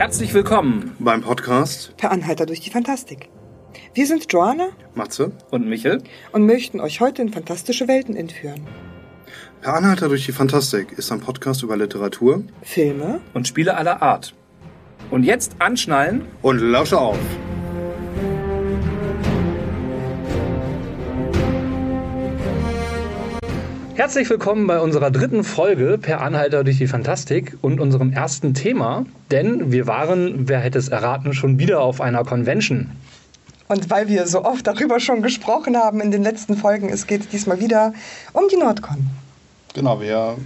[0.00, 3.28] Herzlich willkommen beim Podcast Per Anhalter durch die Fantastik.
[3.92, 6.02] Wir sind Joanna Matze und Michel
[6.32, 8.66] und möchten euch heute in fantastische Welten entführen.
[9.60, 14.34] Per Anhalter durch die Fantastik ist ein Podcast über Literatur, Filme und Spiele aller Art.
[15.10, 17.18] Und jetzt anschnallen und lausche auf.
[24.00, 29.04] Herzlich willkommen bei unserer dritten Folge Per Anhalter durch die Fantastik und unserem ersten Thema,
[29.30, 32.92] denn wir waren, wer hätte es erraten, schon wieder auf einer Convention.
[33.68, 37.30] Und weil wir so oft darüber schon gesprochen haben in den letzten Folgen, es geht
[37.30, 37.92] diesmal wieder
[38.32, 39.06] um die Nordcon.
[39.74, 40.38] Genau, wir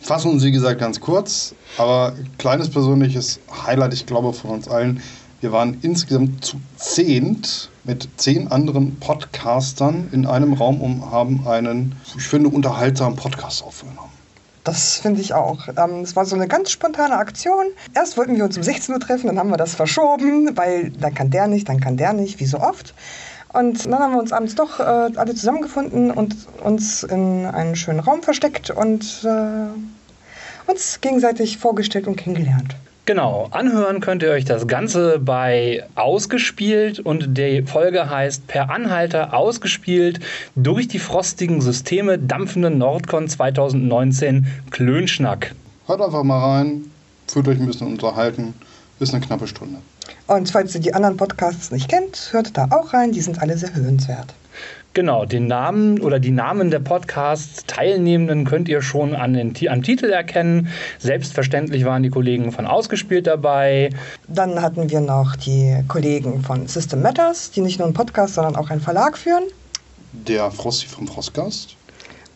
[0.00, 5.02] fassen uns wie gesagt ganz kurz, aber kleines persönliches Highlight, ich glaube, von uns allen.
[5.40, 11.94] Wir waren insgesamt zu zehnt mit zehn anderen Podcastern in einem Raum und haben einen,
[12.16, 14.10] ich finde, unterhaltsamen Podcast aufgenommen.
[14.64, 15.68] Das finde ich auch.
[15.76, 17.66] Ähm, es war so eine ganz spontane Aktion.
[17.94, 21.14] Erst wollten wir uns um 16 Uhr treffen, dann haben wir das verschoben, weil dann
[21.14, 22.94] kann der nicht, dann kann der nicht, wie so oft.
[23.52, 28.00] Und dann haben wir uns abends doch äh, alle zusammengefunden und uns in einen schönen
[28.00, 32.74] Raum versteckt und äh, uns gegenseitig vorgestellt und kennengelernt.
[33.06, 39.32] Genau, anhören könnt ihr euch das Ganze bei Ausgespielt und die Folge heißt Per Anhalter
[39.32, 40.18] ausgespielt
[40.56, 45.54] durch die frostigen Systeme dampfende Nordcon 2019 Klönschnack.
[45.86, 46.90] Hört einfach mal rein,
[47.28, 48.54] fühlt euch ein bisschen unterhalten,
[48.98, 49.78] ist eine knappe Stunde.
[50.26, 53.56] Und falls ihr die anderen Podcasts nicht kennt, hört da auch rein, die sind alle
[53.56, 54.34] sehr hörenswert.
[54.96, 60.06] Genau, den Namen oder die Namen der Podcast-Teilnehmenden könnt ihr schon an den, am Titel
[60.06, 60.68] erkennen.
[60.98, 63.90] Selbstverständlich waren die Kollegen von Ausgespielt dabei.
[64.26, 68.56] Dann hatten wir noch die Kollegen von System Matters, die nicht nur einen Podcast, sondern
[68.56, 69.42] auch einen Verlag führen.
[70.12, 71.76] Der Frosty vom Frostgast.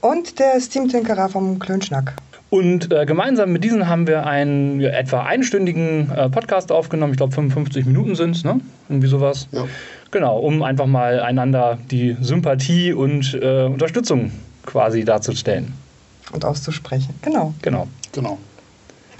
[0.02, 2.12] Und der Steam-Tinkerer vom Klönschnack.
[2.50, 7.12] Und äh, gemeinsam mit diesen haben wir einen ja, etwa einstündigen äh, Podcast aufgenommen.
[7.12, 8.60] Ich glaube, 55 Minuten sind es, ne?
[8.88, 9.48] Irgendwie sowas.
[9.52, 9.64] Ja.
[10.10, 14.32] Genau, um einfach mal einander die Sympathie und äh, Unterstützung
[14.66, 15.72] quasi darzustellen.
[16.32, 17.14] Und auszusprechen.
[17.22, 17.54] Genau.
[17.62, 17.88] Genau.
[18.12, 18.38] Genau.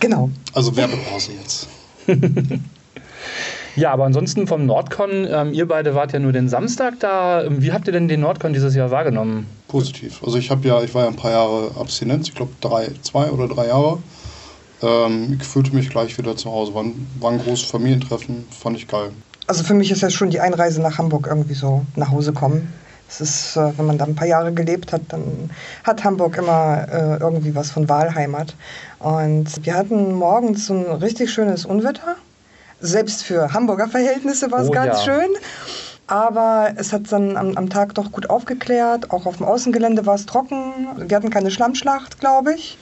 [0.00, 0.30] Genau.
[0.54, 1.68] Also Werbepause jetzt.
[3.76, 7.44] ja, aber ansonsten vom Nordcon, ähm, ihr beide wart ja nur den Samstag da.
[7.48, 9.46] Wie habt ihr denn den Nordcon dieses Jahr wahrgenommen?
[9.68, 10.22] Positiv.
[10.24, 13.30] Also ich habe ja, ich war ja ein paar Jahre Abstinenz, ich glaube drei, zwei
[13.30, 13.98] oder drei Jahre.
[14.82, 16.74] Ähm, ich fühlte mich gleich wieder zu Hause.
[16.74, 19.10] War ein, war ein großes Familientreffen, fand ich geil.
[19.50, 22.72] Also für mich ist ja schon die Einreise nach Hamburg irgendwie so nach Hause kommen.
[23.08, 25.50] Es ist, äh, wenn man da ein paar Jahre gelebt hat, dann
[25.82, 28.54] hat Hamburg immer äh, irgendwie was von Wahlheimat.
[29.00, 32.14] Und wir hatten morgens so ein richtig schönes Unwetter.
[32.78, 35.14] Selbst für Hamburger Verhältnisse war es Oh ganz ja.
[35.14, 35.30] schön.
[36.06, 39.10] Aber es hat dann am, am Tag doch gut aufgeklärt.
[39.10, 40.86] Auch auf dem Außengelände war es trocken.
[40.96, 42.78] Wir hatten keine Schlammschlacht, glaube ich.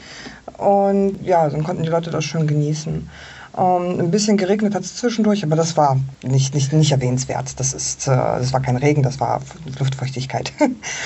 [0.58, 3.08] Und ja, dann konnten die Leute das schön genießen.
[3.58, 7.58] Ähm, ein bisschen geregnet hat es zwischendurch, aber das war nicht, nicht, nicht erwähnenswert.
[7.58, 9.42] Das, ist, äh, das war kein Regen, das war
[9.78, 10.52] Luftfeuchtigkeit.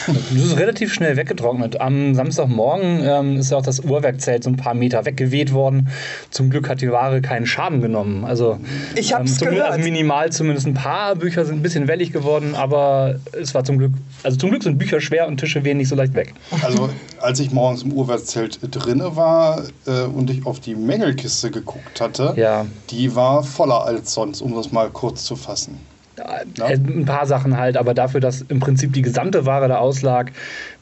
[0.07, 1.81] Das ist relativ schnell weggetrocknet.
[1.81, 5.89] Am Samstagmorgen ähm, ist ja auch das Uhrwerkzelt so ein paar Meter weggeweht worden.
[6.31, 8.25] Zum Glück hat die Ware keinen Schaden genommen.
[8.25, 8.59] Also,
[8.97, 9.71] Ich hab's zum, gehört.
[9.71, 13.79] Also minimal zumindest ein paar Bücher sind ein bisschen wellig geworden, aber es war zum
[13.79, 13.93] Glück,
[14.23, 16.35] also zum Glück sind Bücher schwer und Tische wehen nicht so leicht weg.
[16.63, 16.91] Also
[17.21, 22.35] als ich morgens im Uhrwerkszelt drinne war äh, und ich auf die Mängelkiste geguckt hatte,
[22.37, 22.42] Ja.
[22.91, 25.92] Die war voller als sonst, um das mal kurz zu fassen.
[26.57, 26.69] Ja.
[26.69, 30.33] Äh, Ein paar Sachen halt, aber dafür, dass im Prinzip die gesamte Ware da auslag,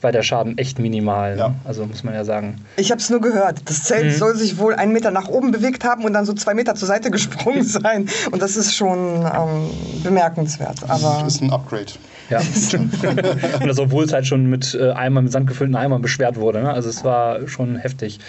[0.01, 1.33] war der Schaden echt minimal.
[1.35, 1.39] Ne?
[1.41, 1.55] Ja.
[1.65, 2.57] Also muss man ja sagen.
[2.77, 3.63] Ich habe es nur gehört.
[3.67, 4.19] Das Zelt Mhm.
[4.19, 6.89] soll sich wohl einen Meter nach oben bewegt haben und dann so zwei Meter zur
[6.89, 8.09] Seite gesprungen sein.
[8.31, 9.71] Und das ist schon ähm,
[10.03, 10.79] bemerkenswert.
[10.89, 11.93] Aber Das ist ein Upgrade.
[12.31, 12.39] Ja.
[13.61, 16.63] und das, obwohl es halt schon mit äh, Eimern, mit sandgefüllten Eimern beschwert wurde.
[16.63, 16.73] Ne?
[16.73, 18.21] Also es war schon heftig.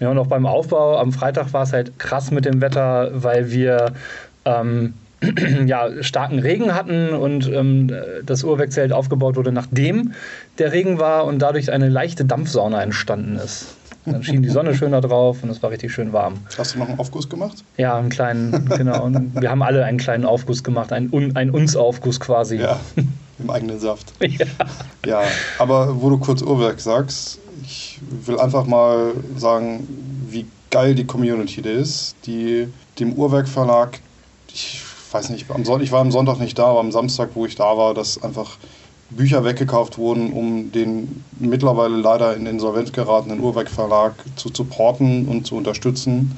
[0.00, 3.50] Ja, und auch beim Aufbau am Freitag war es halt krass mit dem Wetter, weil
[3.52, 3.92] wir
[4.44, 4.94] ähm,
[5.66, 7.90] ja, starken Regen hatten und ähm,
[8.24, 10.12] das Uhrwerkzelt aufgebaut wurde, nachdem
[10.58, 13.66] der Regen war und dadurch eine leichte Dampfsauna entstanden ist.
[14.06, 16.34] Dann schien die Sonne schön da drauf und es war richtig schön warm.
[16.58, 17.64] Hast du noch einen Aufguss gemacht?
[17.78, 19.02] Ja, einen kleinen, genau.
[19.04, 22.56] Und wir haben alle einen kleinen Aufguss gemacht, einen, Un- einen Uns-Aufguss quasi.
[22.56, 22.78] Ja,
[23.38, 24.12] im eigenen Saft.
[24.20, 24.44] Ja.
[25.06, 25.22] Ja,
[25.58, 29.88] aber wo du kurz Uhrwerk sagst, ich will einfach mal sagen,
[30.28, 32.68] wie geil die Community da ist, die
[32.98, 34.00] dem Uhrwerk Verlag,
[34.52, 34.82] ich
[35.14, 37.54] weiß nicht, am Son ich war am Sonntag nicht da, aber am Samstag, wo ich
[37.54, 38.58] da war, dass einfach
[39.10, 45.46] Bücher weggekauft wurden, um den mittlerweile leider in Insolvenz geratenen Uhrwerk Verlag zu supporten und
[45.46, 46.36] zu unterstützen,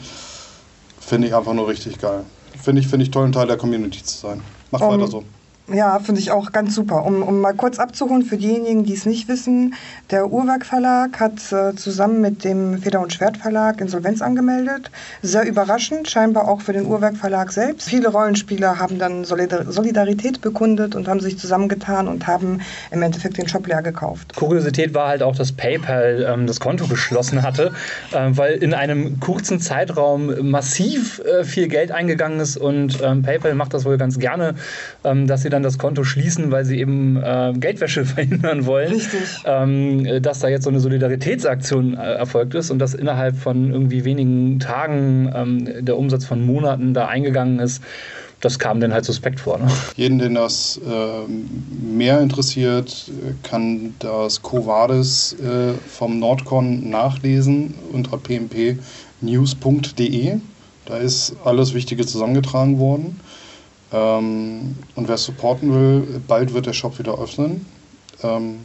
[1.01, 2.25] finde ich einfach nur richtig geil.
[2.63, 4.43] Finde ich, finde ich toll, ein Teil der Community zu sein.
[4.71, 5.25] Macht Um, weiter so.
[5.73, 7.05] Ja, finde ich auch ganz super.
[7.05, 9.75] Um, um mal kurz abzuholen für diejenigen, die es nicht wissen,
[10.13, 14.93] der Uhrwerk Verlag hat äh, zusammen mit dem Feder- und Schwert Verlag Insolvenz angemeldet.
[15.23, 17.89] Sehr überraschend, scheinbar auch für den Uhrwerk Verlag selbst.
[17.89, 22.61] Viele Rollenspieler haben dann Solidar Solidarität bekundet und haben sich zusammengetan und haben
[22.93, 24.37] im Endeffekt den Shop leer gekauft.
[24.37, 27.73] Kuriosität war halt auch, dass PayPal ähm, das Konto geschlossen hatte,
[28.13, 33.57] äh, weil in einem kurzen Zeitraum massiv äh, viel Geld eingegangen ist und ähm, PayPal
[33.57, 34.55] macht das wohl ganz gerne,
[35.03, 38.93] ähm, dass sie dann das Konto schließen, weil sie eben äh, Geldwäsche verhindern wollen.
[38.93, 39.21] Richtig.
[39.45, 44.05] Ähm, dass da jetzt so eine Solidaritätsaktion äh, erfolgt ist und dass innerhalb von irgendwie
[44.05, 47.83] wenigen Tagen ähm, der Umsatz von Monaten da eingegangen ist.
[48.41, 49.59] Das kam dann halt suspekt vor.
[49.59, 49.67] Ne?
[49.97, 51.23] Jeden, den das äh,
[51.83, 53.11] mehr interessiert,
[53.43, 58.77] kann das Covades äh, vom Nordcon nachlesen unter pmpnews.de.
[60.85, 63.19] Da ist alles Wichtige zusammengetragen worden.
[63.97, 67.65] Ähm, und wer supporten will, bald wird der Shop wieder öffnen.
[68.23, 68.59] Ähm,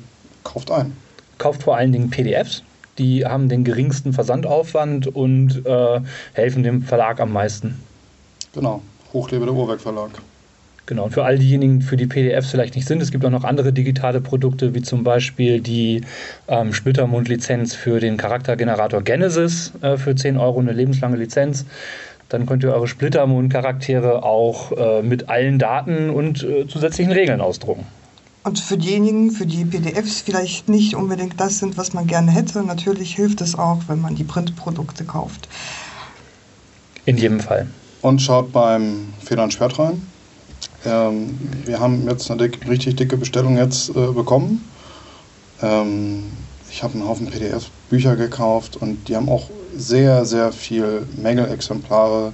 [0.43, 0.95] kauft ein.
[1.37, 2.63] Kauft vor allen Dingen PDFs.
[2.97, 6.01] Die haben den geringsten Versandaufwand und äh,
[6.33, 7.81] helfen dem Verlag am meisten.
[8.53, 8.81] Genau.
[9.13, 10.11] Hochlebe der Uhrwerk Verlag.
[10.87, 13.45] Genau, und für all diejenigen, für die PDFs vielleicht nicht sind, es gibt auch noch
[13.45, 16.01] andere digitale Produkte, wie zum Beispiel die
[16.49, 21.65] ähm, Splittermund-Lizenz für den Charaktergenerator Genesis äh, für 10 Euro, eine lebenslange Lizenz.
[22.31, 27.85] Dann könnt ihr eure Splittermond-Charaktere auch äh, mit allen Daten und äh, zusätzlichen Regeln ausdrucken.
[28.45, 32.63] Und für diejenigen, für die PDFs vielleicht nicht unbedingt das sind, was man gerne hätte,
[32.63, 35.49] natürlich hilft es auch, wenn man die Printprodukte kauft.
[37.05, 37.67] In jedem Fall.
[38.01, 40.01] Und schaut beim Feder und Schwert rein.
[40.85, 44.67] Ähm, wir haben jetzt eine dick, richtig dicke Bestellung jetzt äh, bekommen.
[45.61, 46.23] Ähm,
[46.69, 52.33] ich habe einen Haufen PDF-Bücher gekauft und die haben auch sehr, sehr viel Mängelexemplare,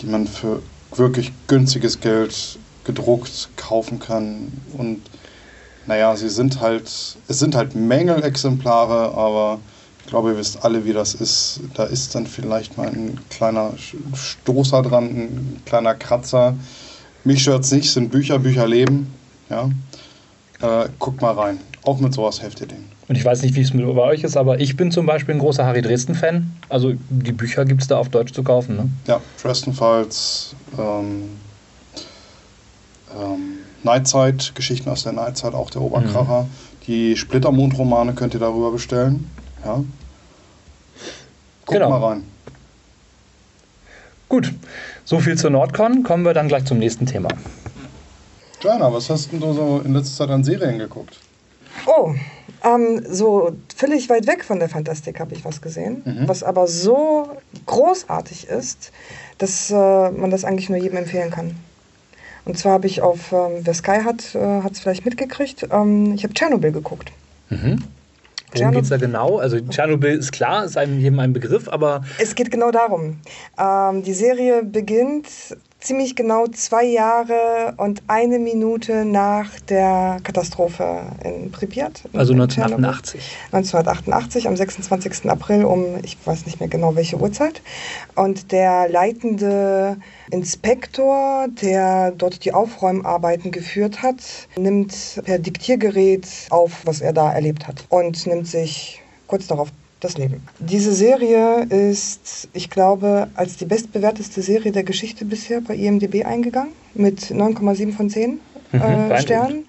[0.00, 0.62] die man für
[0.94, 4.52] wirklich günstiges Geld gedruckt kaufen kann.
[4.76, 5.02] Und
[5.86, 6.88] naja, sie sind halt,
[7.28, 9.60] es sind halt Mängelexemplare, aber
[10.00, 11.60] ich glaube, ihr wisst alle, wie das ist.
[11.74, 13.72] Da ist dann vielleicht mal ein kleiner
[14.14, 16.54] Stoßer dran, ein kleiner Kratzer.
[17.24, 19.12] Mich stört's nicht, sind Bücher, Bücher leben.
[19.50, 19.68] Ja.
[20.60, 21.60] Äh, guckt mal rein.
[21.82, 22.95] Auch mit sowas helft ihr denen.
[23.08, 25.38] Und ich weiß nicht, wie es bei euch ist, aber ich bin zum Beispiel ein
[25.38, 26.50] großer Harry Dresden-Fan.
[26.68, 28.76] Also die Bücher gibt es da auf Deutsch zu kaufen.
[28.76, 28.88] Ne?
[29.06, 31.30] Ja, Dresden Files, ähm,
[33.16, 36.42] ähm, Nightside, Geschichten aus der Nightside, auch der Oberkracher.
[36.42, 36.48] Mhm.
[36.88, 39.30] Die Splittermond-Romane könnt ihr darüber bestellen.
[39.64, 39.76] Ja.
[39.76, 39.86] Guckt
[41.78, 41.90] Genau.
[41.90, 42.22] mal rein.
[44.28, 44.52] Gut,
[45.04, 46.02] so viel zur Nordcon.
[46.02, 47.28] Kommen wir dann gleich zum nächsten Thema.
[48.60, 51.18] Joanna, was hast denn du so in letzter Zeit an Serien geguckt?
[51.86, 52.14] Oh,
[52.66, 56.28] ähm, so völlig weit weg von der Fantastik habe ich was gesehen, Mhm.
[56.28, 57.28] was aber so
[57.66, 58.92] großartig ist,
[59.38, 59.74] dass äh,
[60.10, 61.54] man das eigentlich nur jedem empfehlen kann.
[62.44, 66.14] Und zwar habe ich auf, ähm, wer Sky hat, äh, hat es vielleicht mitgekriegt, ähm,
[66.14, 67.10] ich habe Tschernobyl geguckt.
[67.50, 67.82] Mhm.
[68.54, 69.38] Worum geht es da genau?
[69.38, 73.18] Also Tschernobyl ist klar, ist einem jedem ein Begriff, aber Es geht genau darum.
[73.58, 75.26] Ähm, die Serie beginnt
[75.78, 82.02] ziemlich genau zwei Jahre und eine Minute nach der Katastrophe in Pripyat.
[82.12, 83.20] in- also in 1988.
[83.52, 85.30] 1988, am 26.
[85.30, 87.62] April um, ich weiß nicht mehr genau welche Uhrzeit.
[88.16, 89.96] Und der leitende
[90.30, 94.16] Inspektor, der dort die Aufräumarbeiten geführt hat,
[94.56, 99.68] nimmt per Diktiergerät auf, was er da erlebt hat und nimmt sich kurz darauf
[100.00, 100.42] das Leben.
[100.58, 106.72] Diese Serie ist, ich glaube, als die bestbewerteste Serie der Geschichte bisher bei IMDb eingegangen,
[106.94, 108.40] mit 9,7 von 10
[108.72, 109.20] Mhm, äh.
[109.20, 109.64] Sternen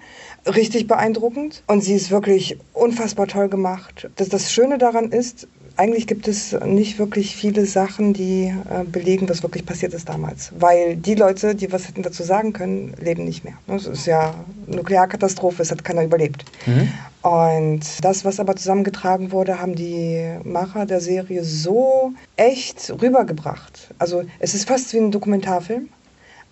[0.46, 4.08] richtig beeindruckend und sie ist wirklich unfassbar toll gemacht.
[4.16, 5.46] Das, das Schöne daran ist,
[5.78, 10.50] eigentlich gibt es nicht wirklich viele Sachen, die äh, belegen, was wirklich passiert ist damals.
[10.58, 13.54] Weil die Leute, die was hätten dazu sagen können, leben nicht mehr.
[13.68, 14.34] Es ist ja
[14.66, 16.44] Nuklearkatastrophe, es hat keiner überlebt.
[16.66, 16.92] Mhm.
[17.22, 23.94] Und das, was aber zusammengetragen wurde, haben die Macher der Serie so echt rübergebracht.
[24.00, 25.88] Also es ist fast wie ein Dokumentarfilm,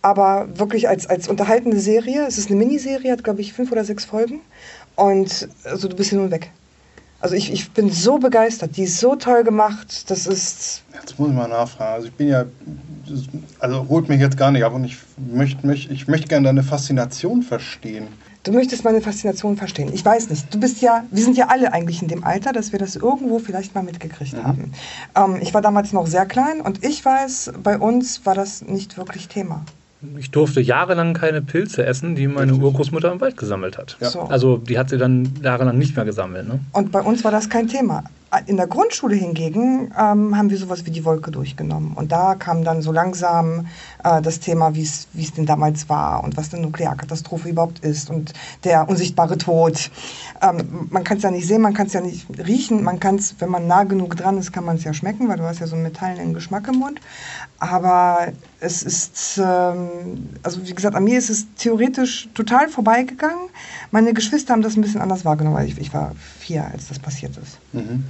[0.03, 2.27] aber wirklich als, als unterhaltende Serie.
[2.29, 4.41] Es ist eine Miniserie, hat glaube ich fünf oder sechs Folgen.
[4.95, 6.53] Und also du bist hin und weg.
[7.21, 10.83] Also ich, ich bin so begeistert, die ist so toll gemacht, das ist...
[10.93, 11.95] Jetzt muss ich mal nachfragen.
[11.95, 12.45] Also ich bin ja,
[13.59, 16.63] also holt mich jetzt gar nicht ab und ich möchte, möchte, ich möchte gerne deine
[16.63, 18.09] Faszination verstehen.
[18.43, 19.91] Du möchtest meine Faszination verstehen.
[19.93, 20.55] Ich weiß nicht.
[20.55, 23.41] Du bist ja, wir sind ja alle eigentlich in dem Alter, dass wir das irgendwo
[23.41, 24.73] vielleicht mal mitgekriegt haben.
[25.17, 28.99] Ähm, ich war damals noch sehr klein und ich weiß, bei uns war das nicht
[28.99, 29.65] wirklich Thema.
[30.19, 32.65] Ich durfte jahrelang keine Pilze essen, die meine Richtig.
[32.65, 33.97] Urgroßmutter im Wald gesammelt hat.
[34.01, 34.11] Ja.
[34.11, 34.21] So.
[34.23, 36.47] Also die hat sie dann jahrelang nicht mehr gesammelt.
[36.47, 36.61] Ne?
[36.73, 38.05] Und bei uns war das kein Thema.
[38.47, 41.93] In der Grundschule hingegen ähm, haben wir sowas wie die Wolke durchgenommen.
[41.95, 43.67] Und da kam dann so langsam
[44.03, 45.07] äh, das Thema, wie es
[45.37, 48.33] denn damals war und was eine Nuklearkatastrophe überhaupt ist und
[48.65, 49.91] der unsichtbare Tod.
[50.43, 53.15] Ähm, man kann es ja nicht sehen, man kann es ja nicht riechen, man kann
[53.15, 55.61] es, wenn man nah genug dran ist, kann man es ja schmecken, weil du hast
[55.61, 57.01] ja so einen metallenen Geschmack im Mund.
[57.59, 63.49] Aber es ist, ähm, also wie gesagt, an mir ist es theoretisch total vorbeigegangen.
[63.93, 66.99] Meine Geschwister haben das ein bisschen anders wahrgenommen, weil ich, ich war vier, als das
[66.99, 67.59] passiert ist.
[67.73, 68.05] Mhm.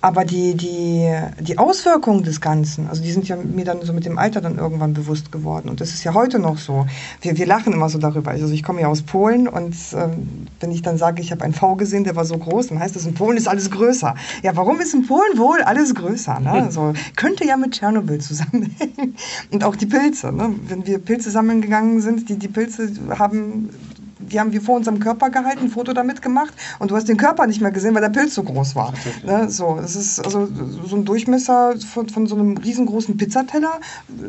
[0.00, 4.04] Aber die, die, die Auswirkungen des Ganzen, also die sind ja mir dann so mit
[4.04, 5.68] dem Alter dann irgendwann bewusst geworden.
[5.68, 6.86] Und das ist ja heute noch so.
[7.20, 8.30] Wir, wir lachen immer so darüber.
[8.30, 11.52] Also ich komme ja aus Polen und ähm, wenn ich dann sage, ich habe einen
[11.52, 14.14] V gesehen, der war so groß, dann heißt das, in Polen ist alles größer.
[14.42, 16.38] Ja, warum ist in Polen wohl alles größer?
[16.38, 16.52] Ne?
[16.52, 19.16] Also, könnte ja mit Tschernobyl zusammenhängen.
[19.50, 20.30] Und auch die Pilze.
[20.30, 20.54] Ne?
[20.68, 23.70] Wenn wir Pilze sammeln gegangen sind, die, die Pilze haben
[24.18, 27.16] die haben wir vor unserem Körper gehalten, ein Foto damit gemacht und du hast den
[27.16, 28.92] Körper nicht mehr gesehen, weil der Pilz so groß war.
[29.24, 29.48] Ne?
[29.50, 30.48] So, es ist also
[30.86, 33.80] so ein Durchmesser von, von so einem riesengroßen Pizzateller,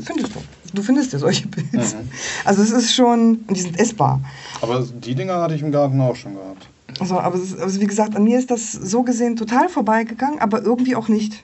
[0.02, 0.40] findest du.
[0.74, 1.98] Du findest ja solche Pilze.
[1.98, 2.10] Mhm.
[2.46, 4.22] Also es ist schon, die sind essbar.
[4.62, 6.68] Aber die Dinger hatte ich im Garten auch schon gehabt.
[7.00, 10.62] Also, aber ist, also wie gesagt, an mir ist das so gesehen total vorbeigegangen, aber
[10.62, 11.44] irgendwie auch nicht.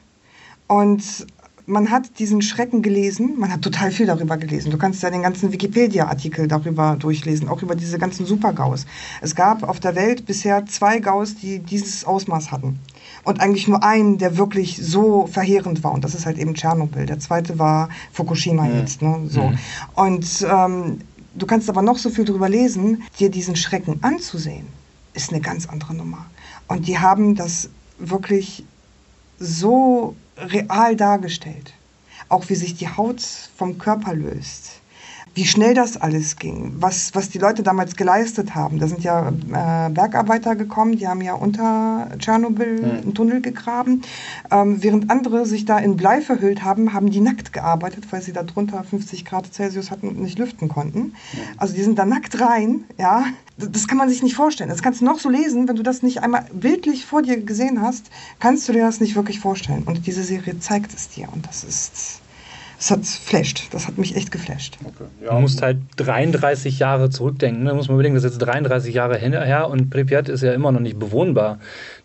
[0.68, 1.04] Und
[1.68, 4.72] man hat diesen Schrecken gelesen, man hat total viel darüber gelesen.
[4.72, 8.86] Du kannst ja den ganzen Wikipedia-Artikel darüber durchlesen, auch über diese ganzen Super-GAUs.
[9.22, 12.80] Es gab auf der Welt bisher zwei GAUs, die dieses Ausmaß hatten.
[13.24, 15.92] Und eigentlich nur einen, der wirklich so verheerend war.
[15.92, 17.08] Und das ist halt eben Tschernobyl.
[17.08, 18.76] Der zweite war Fukushima mhm.
[18.76, 19.02] jetzt.
[19.02, 19.22] Ne?
[19.28, 19.42] So.
[19.42, 19.58] Mhm.
[19.96, 21.00] Und ähm,
[21.34, 24.68] du kannst aber noch so viel darüber lesen, dir diesen Schrecken anzusehen,
[25.14, 26.28] ist eine ganz andere Nummer.
[26.68, 28.66] Und die haben das wirklich
[29.40, 31.74] so real dargestellt.
[32.30, 34.82] Auch wie sich die Haut vom Körper löst.
[35.36, 38.80] Wie schnell das alles ging, was, was die Leute damals geleistet haben.
[38.80, 42.90] Da sind ja äh, Bergarbeiter gekommen, die haben ja unter Tschernobyl mhm.
[42.90, 44.02] einen Tunnel gegraben.
[44.50, 48.32] Ähm, während andere sich da in Blei verhüllt haben, haben die nackt gearbeitet, weil sie
[48.32, 51.00] da drunter 50 Grad Celsius hatten und nicht lüften konnten.
[51.00, 51.14] Mhm.
[51.58, 53.26] Also die sind da nackt rein, ja,
[53.58, 54.70] das kann man sich nicht vorstellen.
[54.70, 57.82] Das kannst du noch so lesen, wenn du das nicht einmal bildlich vor dir gesehen
[57.82, 59.84] hast, kannst du dir das nicht wirklich vorstellen.
[59.86, 61.28] Und diese Serie zeigt es dir.
[61.34, 62.22] Und das ist,
[62.86, 63.64] das hat flasht.
[63.72, 64.78] Das hat mich echt geflasht.
[64.84, 65.06] Okay.
[65.24, 65.34] Ja.
[65.34, 67.66] Du musst halt 33 Jahre zurückdenken.
[67.66, 67.78] Da ne?
[67.78, 70.80] muss man überlegen, das ist jetzt 33 Jahre her und Pripyat ist ja immer noch
[70.80, 71.58] nicht bewohnbar.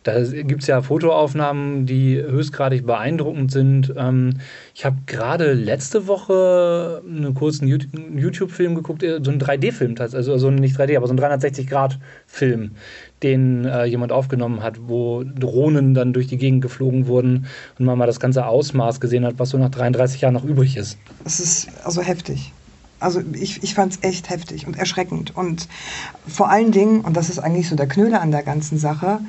[0.04, 3.92] Da gibt es ja Fotoaufnahmen, die höchstgradig beeindruckend sind.
[3.94, 4.38] Ähm,
[4.74, 10.50] ich habe gerade letzte Woche einen kurzen YouTube-Film geguckt, äh, so einen 3D-Film, also, also
[10.50, 12.70] nicht 3D, aber so einen 360-Grad-Film,
[13.22, 17.46] den äh, jemand aufgenommen hat, wo Drohnen dann durch die Gegend geflogen wurden
[17.78, 20.76] und man mal das ganze Ausmaß gesehen hat, was so nach 33 Jahren noch übrig
[20.76, 20.98] ist.
[21.24, 22.52] Das ist also heftig.
[22.98, 25.34] Also ich, ich fand es echt heftig und erschreckend.
[25.36, 25.68] Und
[26.26, 29.20] vor allen Dingen, und das ist eigentlich so der Knödel an der ganzen Sache,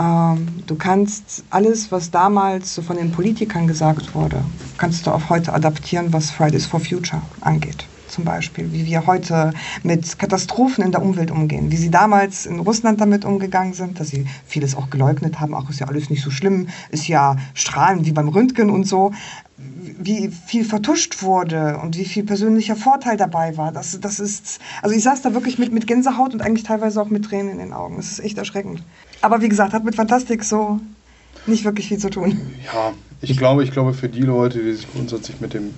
[0.00, 4.42] ähm, du kannst alles, was damals so von den Politikern gesagt wurde,
[4.78, 7.86] kannst du auf heute adaptieren, was Fridays for Future angeht.
[8.10, 9.52] Zum Beispiel, wie wir heute
[9.82, 14.08] mit Katastrophen in der Umwelt umgehen, wie sie damals in Russland damit umgegangen sind, dass
[14.08, 18.06] sie vieles auch geleugnet haben, ach, ist ja alles nicht so schlimm, ist ja strahlend
[18.06, 19.12] wie beim Röntgen und so
[20.02, 23.72] wie viel vertuscht wurde und wie viel persönlicher Vorteil dabei war.
[23.72, 27.10] Das, das ist, also ich saß da wirklich mit, mit Gänsehaut und eigentlich teilweise auch
[27.10, 27.96] mit Tränen in den Augen.
[27.96, 28.82] Das ist echt erschreckend.
[29.20, 30.80] Aber wie gesagt, hat mit Fantastik so
[31.46, 32.40] nicht wirklich viel zu tun.
[32.72, 35.74] Ja, ich glaube, ich glaube für die Leute, die sich grundsätzlich mit dem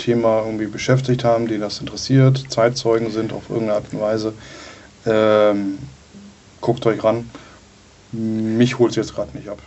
[0.00, 4.32] Thema irgendwie beschäftigt haben, die das interessiert, Zeitzeugen sind auf irgendeine Art und Weise,
[5.06, 5.78] ähm,
[6.60, 7.28] guckt euch ran
[8.12, 9.58] mich holt es jetzt gerade nicht ab.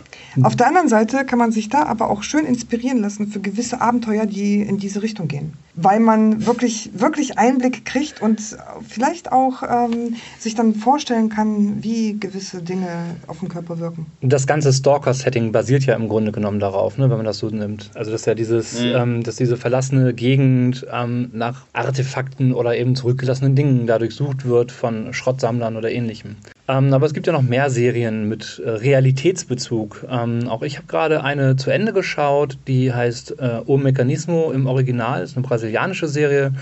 [0.42, 3.80] Auf der anderen Seite kann man sich da aber auch schön inspirieren lassen für gewisse
[3.80, 5.52] Abenteuer, die in diese Richtung gehen.
[5.76, 8.40] Weil man wirklich, wirklich Einblick kriegt und
[8.88, 12.88] vielleicht auch ähm, sich dann vorstellen kann, wie gewisse Dinge
[13.26, 14.06] auf den Körper wirken.
[14.20, 17.90] Das ganze Stalker-Setting basiert ja im Grunde genommen darauf, ne, wenn man das so nimmt.
[17.94, 18.92] Also dass ja dieses, mhm.
[18.94, 24.70] ähm, dass diese verlassene Gegend ähm, nach Artefakten oder eben zurückgelassenen Dingen dadurch sucht wird
[24.70, 26.36] von Schrottsammlern oder ähnlichem.
[26.66, 28.33] Ähm, aber es gibt ja noch mehr Serien mit
[28.64, 30.06] äh, Realitätsbezug.
[30.10, 34.66] Ähm, auch ich habe gerade eine zu Ende geschaut, die heißt äh, O Mecanismo im
[34.66, 36.52] Original, ist eine brasilianische Serie.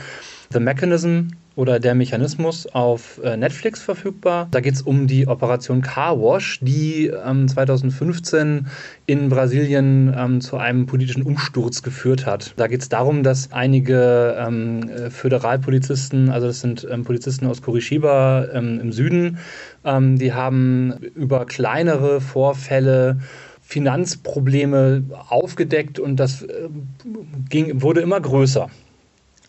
[0.52, 4.48] The Mechanism oder Der Mechanismus auf äh, Netflix verfügbar.
[4.50, 8.68] Da geht es um die Operation Car Wash, die ähm, 2015
[9.06, 12.54] in Brasilien ähm, zu einem politischen Umsturz geführt hat.
[12.56, 17.60] Da geht es darum, dass einige ähm, äh, Föderalpolizisten, also das sind ähm, Polizisten aus
[17.60, 19.38] Curitiba ähm, im Süden,
[19.84, 23.18] ähm, die haben über kleinere Vorfälle
[23.62, 26.68] Finanzprobleme aufgedeckt und das äh,
[27.48, 28.68] ging, wurde immer größer.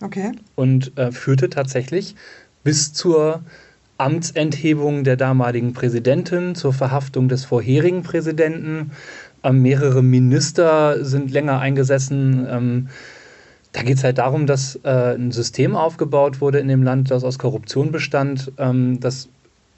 [0.02, 0.32] Okay.
[0.56, 2.16] Und äh, führte tatsächlich
[2.64, 3.44] bis zur
[3.98, 8.92] Amtsenthebung der damaligen Präsidentin, zur Verhaftung des vorherigen Präsidenten
[9.44, 12.48] Ähm, mehrere Minister sind länger eingesessen.
[12.50, 12.88] Ähm,
[13.74, 17.24] da geht es halt darum, dass äh, ein System aufgebaut wurde in dem Land, das
[17.24, 19.30] aus Korruption bestand, ähm, das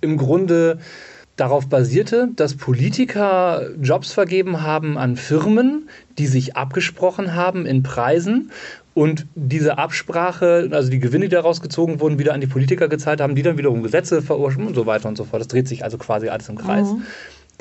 [0.02, 0.80] im Grunde
[1.36, 8.52] darauf basierte, dass Politiker Jobs vergeben haben an Firmen, die sich abgesprochen haben in Preisen
[8.94, 13.20] und diese Absprache, also die Gewinne, die daraus gezogen wurden, wieder an die Politiker gezahlt
[13.20, 15.42] haben, die dann wiederum Gesetze verursachen und so weiter und so fort.
[15.42, 16.88] Das dreht sich also quasi alles im Kreis.
[16.88, 17.04] Mhm.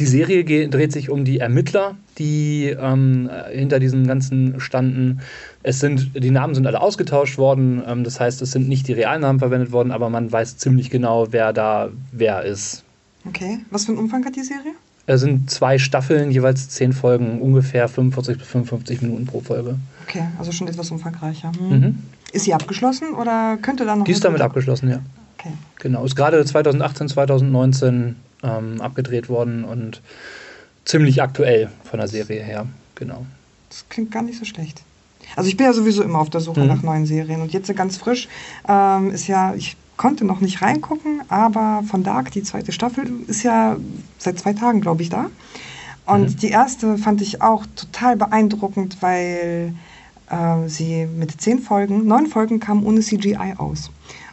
[0.01, 5.21] Die Serie dreht sich um die Ermittler, die ähm, hinter diesem Ganzen standen.
[5.63, 7.83] Es sind, die Namen sind alle ausgetauscht worden.
[7.87, 10.91] Ähm, das heißt, es sind nicht die realen Namen verwendet worden, aber man weiß ziemlich
[10.91, 12.83] genau, wer da wer ist.
[13.27, 13.61] Okay.
[13.71, 14.73] Was für einen Umfang hat die Serie?
[15.07, 19.77] Es sind zwei Staffeln, jeweils zehn Folgen, ungefähr 45 bis 55 Minuten pro Folge.
[20.09, 21.53] Okay, also schon etwas umfangreicher.
[21.59, 21.69] Hm.
[21.69, 21.99] Mhm.
[22.33, 24.07] Ist sie abgeschlossen oder könnte da noch.
[24.07, 25.01] Die ist damit abgeschlossen, ja.
[25.39, 25.53] Okay.
[25.79, 30.01] Genau, ist gerade 2018, 2019 ähm, abgedreht worden und
[30.85, 32.67] ziemlich aktuell von der Serie her.
[32.95, 33.27] Genau.
[33.69, 34.83] Das klingt gar nicht so schlecht.
[35.37, 36.67] Also ich bin ja sowieso immer auf der Suche mhm.
[36.67, 38.29] nach neuen Serien und jetzt ganz frisch
[38.69, 43.43] ähm, ist ja, ich konnte noch nicht reingucken, aber von Dark, die zweite Staffel, ist
[43.43, 43.77] ja
[44.19, 45.31] seit zwei Tagen, glaube ich, da.
[46.07, 46.37] Und mhm.
[46.37, 49.75] die erste fand ich auch total beeindruckend, weil
[50.31, 53.91] äh, sie mit zehn Folgen, neun Folgen kam ohne CGI aus.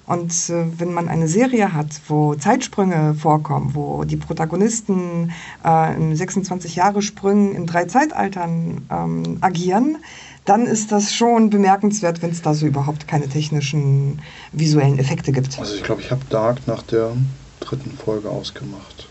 [0.08, 5.31] Und äh, wenn man eine Serie hat, wo Zeitsprünge vorkommen, wo die Protagonisten
[5.63, 9.98] äh, in 26 Jahre Sprüngen in drei Zeitaltern ähm, agieren,
[10.46, 14.20] dann ist das schon bemerkenswert, wenn es da so überhaupt keine technischen
[14.51, 15.60] visuellen Effekte gibt.
[15.60, 17.12] Also ich glaube, ich habe Dark nach der
[17.60, 19.08] dritten Folge ausgemacht.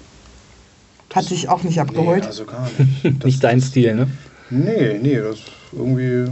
[1.14, 2.22] Hat dich auch nicht abgeholt?
[2.22, 3.24] Nee, also gar nicht.
[3.24, 4.10] nicht dein Stil, ne?
[4.50, 5.38] Nee, nee, das
[5.72, 6.30] irgendwie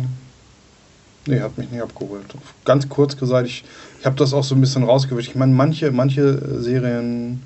[1.29, 2.25] Nee, hat mich nicht abgeholt.
[2.65, 3.65] Ganz kurz gesagt, ich,
[4.01, 5.31] ich habe das auch so ein bisschen rausgewischt.
[5.31, 7.43] Ich meine, manche, manche Serien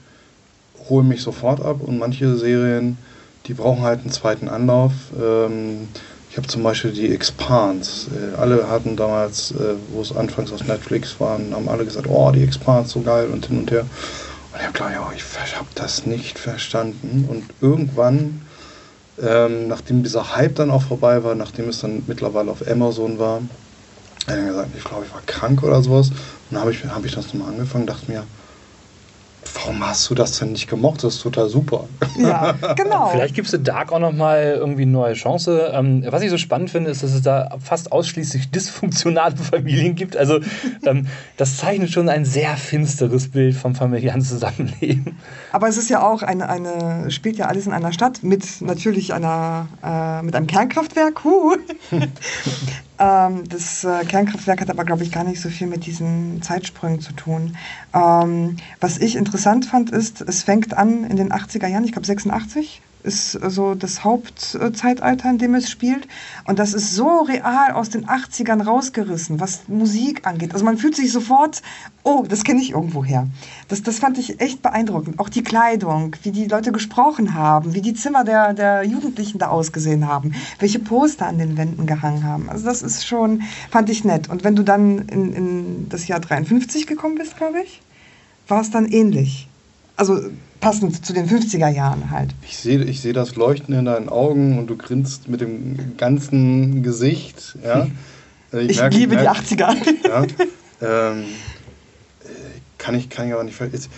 [0.88, 2.96] holen mich sofort ab und manche Serien,
[3.46, 4.92] die brauchen halt einen zweiten Anlauf.
[5.20, 5.88] Ähm,
[6.30, 8.10] ich habe zum Beispiel die Expanse.
[8.10, 12.30] Äh, alle hatten damals, äh, wo es anfangs auf Netflix waren, haben alle gesagt, oh,
[12.30, 13.80] die Expanse, so geil und hin und her.
[13.80, 17.26] Und ich habe gedacht, ja, ich habe das nicht verstanden.
[17.28, 18.42] Und irgendwann,
[19.20, 23.42] ähm, nachdem dieser Hype dann auch vorbei war, nachdem es dann mittlerweile auf Amazon war,
[24.28, 26.10] er gesagt, ich glaube, ich war krank oder sowas.
[26.10, 26.16] Und
[26.50, 28.24] dann habe ich, hab ich das nochmal angefangen, dachte mir,
[29.54, 31.02] warum hast du das denn nicht gemocht?
[31.04, 31.88] Das ist total super.
[32.18, 33.08] Ja, genau.
[33.10, 35.72] Vielleicht gibst du Dark auch nochmal irgendwie eine neue Chance.
[35.74, 40.16] Ähm, was ich so spannend finde, ist, dass es da fast ausschließlich dysfunktionale Familien gibt.
[40.16, 40.40] Also
[40.84, 45.18] ähm, das zeichnet schon ein sehr finsteres Bild vom familiären Zusammenleben.
[45.52, 49.14] Aber es ist ja auch eine, eine spielt ja alles in einer Stadt mit natürlich
[49.14, 51.24] einer, äh, mit einem Kernkraftwerk.
[51.24, 51.56] Huh.
[53.02, 57.00] Ähm, das äh, Kernkraftwerk hat aber, glaube ich, gar nicht so viel mit diesen Zeitsprüngen
[57.00, 57.56] zu tun.
[57.92, 62.06] Ähm, was ich interessant fand, ist, es fängt an in den 80er Jahren, ich glaube
[62.06, 66.06] 86, ist so das Hauptzeitalter, in dem es spielt.
[66.46, 70.52] Und das ist so real aus den 80ern rausgerissen, was Musik angeht.
[70.52, 71.62] Also man fühlt sich sofort,
[72.04, 73.26] oh, das kenne ich irgendwo her.
[73.68, 75.18] Das, das fand ich echt beeindruckend.
[75.18, 79.48] Auch die Kleidung, wie die Leute gesprochen haben, wie die Zimmer der, der Jugendlichen da
[79.48, 82.48] ausgesehen haben, welche Poster an den Wänden gehangen haben.
[82.48, 84.30] Also das ist schon, fand ich nett.
[84.30, 87.82] Und wenn du dann in, in das Jahr 53 gekommen bist, glaube ich,
[88.48, 89.48] war es dann ähnlich.
[89.96, 90.20] Also
[90.62, 92.34] passend zu den 50er Jahren halt.
[92.42, 96.82] Ich sehe ich seh das Leuchten in deinen Augen und du grinst mit dem ganzen
[96.82, 97.58] Gesicht.
[97.62, 97.86] Ja?
[98.54, 99.76] Ich, ich merke, liebe merke, die 80er.
[100.06, 100.26] Ja,
[100.82, 101.24] ähm,
[102.76, 103.58] kann ich, kann ich aber nicht.
[103.62, 103.88] Ist,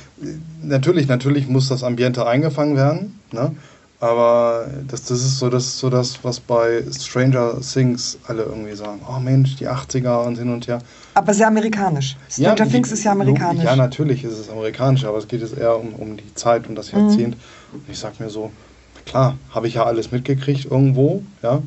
[0.62, 3.18] natürlich, natürlich muss das Ambiente eingefangen werden.
[3.32, 3.50] Ne?
[3.98, 9.00] Aber das, das ist so das, so das, was bei Stranger Things alle irgendwie sagen.
[9.08, 10.78] Oh Mensch, die 80er und hin und her.
[11.14, 12.16] Aber sehr amerikanisch.
[12.28, 13.64] Stranger ja, Things ist ja amerikanisch.
[13.64, 16.74] Ja, natürlich ist es amerikanisch, aber es geht jetzt eher um, um die Zeit, um
[16.74, 17.36] das Jahrzehnt.
[17.36, 17.78] Mhm.
[17.78, 18.50] Und ich sag mir so,
[19.06, 21.62] klar, habe ich ja alles mitgekriegt irgendwo, ja.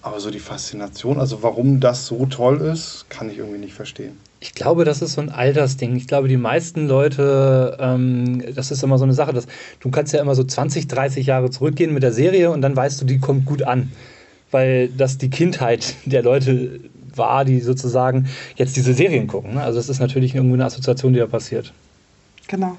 [0.00, 4.16] Aber so die Faszination, also warum das so toll ist, kann ich irgendwie nicht verstehen.
[4.40, 5.96] Ich glaube, das ist so ein Altersding.
[5.96, 9.46] Ich glaube, die meisten Leute, ähm, das ist immer so eine Sache, dass
[9.80, 13.00] du kannst ja immer so 20, 30 Jahre zurückgehen mit der Serie und dann weißt
[13.00, 13.92] du, die kommt gut an.
[14.50, 16.80] Weil das die Kindheit der Leute
[17.18, 19.54] war, die sozusagen jetzt diese Serien gucken.
[19.54, 19.62] Ne?
[19.62, 21.72] Also das ist natürlich irgendwie eine Assoziation, die da passiert.
[22.46, 22.76] Genau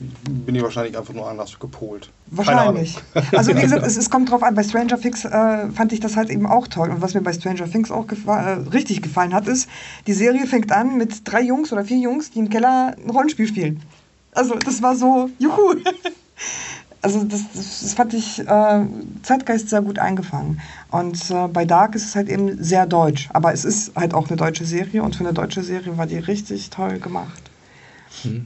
[0.00, 2.10] bin ich wahrscheinlich einfach nur anders gepolt.
[2.26, 2.96] Wahrscheinlich.
[3.32, 6.16] Also wie gesagt, es, es, kommt drauf an, bei Stranger Things äh, fand ich das
[6.16, 6.90] halt eben auch toll.
[6.90, 9.68] Und was mir bei Stranger Things auch gefa äh, richtig gefallen hat, ist,
[10.06, 13.46] die Serie fängt an mit drei Jungs oder vier Jungs, die im Keller ein Rollenspiel
[13.46, 13.82] spielen.
[14.32, 15.74] Also das war so, juhu.
[17.02, 18.80] Also das, das fand ich äh,
[19.22, 20.60] Zeitgeist sehr gut eingefangen.
[20.90, 23.28] Und äh, bei Dark ist es halt eben sehr deutsch.
[23.32, 26.18] Aber es ist halt auch eine deutsche Serie und für eine deutsche Serie war die
[26.18, 27.50] richtig toll gemacht.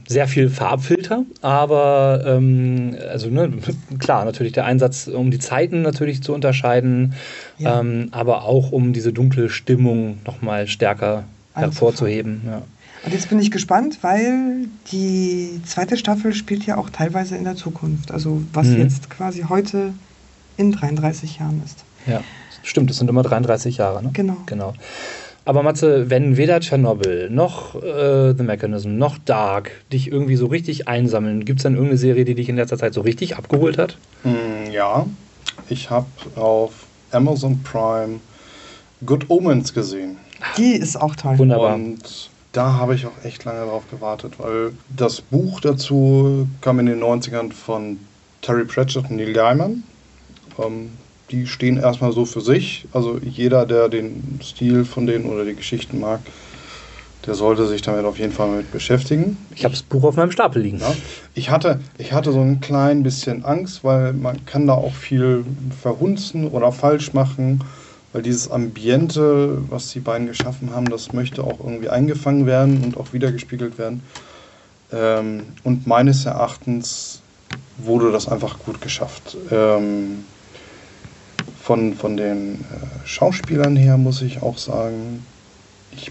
[0.07, 3.51] Sehr viel Farbfilter, aber ähm, also ne,
[3.99, 7.13] klar, natürlich der Einsatz, um die Zeiten natürlich zu unterscheiden,
[7.57, 7.81] Ja.
[7.81, 12.43] ähm, aber auch um diese dunkle Stimmung nochmal stärker hervorzuheben.
[12.45, 12.61] Ja.
[13.05, 17.55] Und jetzt bin ich gespannt, weil die zweite Staffel spielt ja auch teilweise in der
[17.55, 18.11] Zukunft.
[18.11, 18.79] Also was Mhm.
[18.81, 19.93] jetzt quasi heute
[20.57, 21.83] in 33 Jahren ist.
[22.07, 22.21] ja,
[22.63, 24.01] stimmt, es sind immer 33 Jahre.
[24.03, 24.09] Ne?
[24.13, 24.37] Genau.
[24.45, 24.73] genau.
[25.47, 30.87] Aber Matze, wenn weder Tschernobyl noch äh, The Mechanism noch Dark dich irgendwie so richtig
[30.87, 33.97] einsammeln, gibt es dann irgendeine Serie, die dich in letzter Zeit so richtig abgeholt hat?
[34.23, 35.05] Mm, Ja,
[35.69, 36.71] ich habe auf
[37.11, 38.19] Amazon Prime
[39.05, 40.17] Good Omens gesehen.
[40.57, 41.37] Die ist auch toll.
[41.37, 41.75] Wunderbar.
[41.75, 46.85] Und da habe ich auch echt lange drauf gewartet, weil das Buch dazu kam in
[46.85, 47.99] den 90ern von
[48.41, 49.83] Terry Pratchett und Neil Gaiman.
[50.57, 50.91] Ähm,
[51.31, 52.87] die stehen erstmal so für sich.
[52.93, 56.21] Also jeder, der den Stil von denen oder die Geschichten mag,
[57.25, 59.37] der sollte sich damit auf jeden Fall mit beschäftigen.
[59.55, 60.79] Ich habe das Buch auf meinem Stapel liegen.
[60.79, 60.93] Ja,
[61.33, 65.43] ich, hatte, ich hatte so ein klein bisschen Angst, weil man kann da auch viel
[65.81, 67.63] verhunzen oder falsch machen,
[68.15, 72.95] weil dieses Ambiente, was die beiden geschaffen haben, das möchte auch irgendwie eingefangen werden und
[72.95, 74.03] auch wiedergespiegelt werden.
[74.93, 77.19] Ähm, und meines Erachtens
[77.77, 79.35] wurde das einfach gut geschafft.
[79.51, 80.23] Ähm,
[81.61, 85.25] von, von den äh, Schauspielern her muss ich auch sagen,
[85.91, 86.09] ich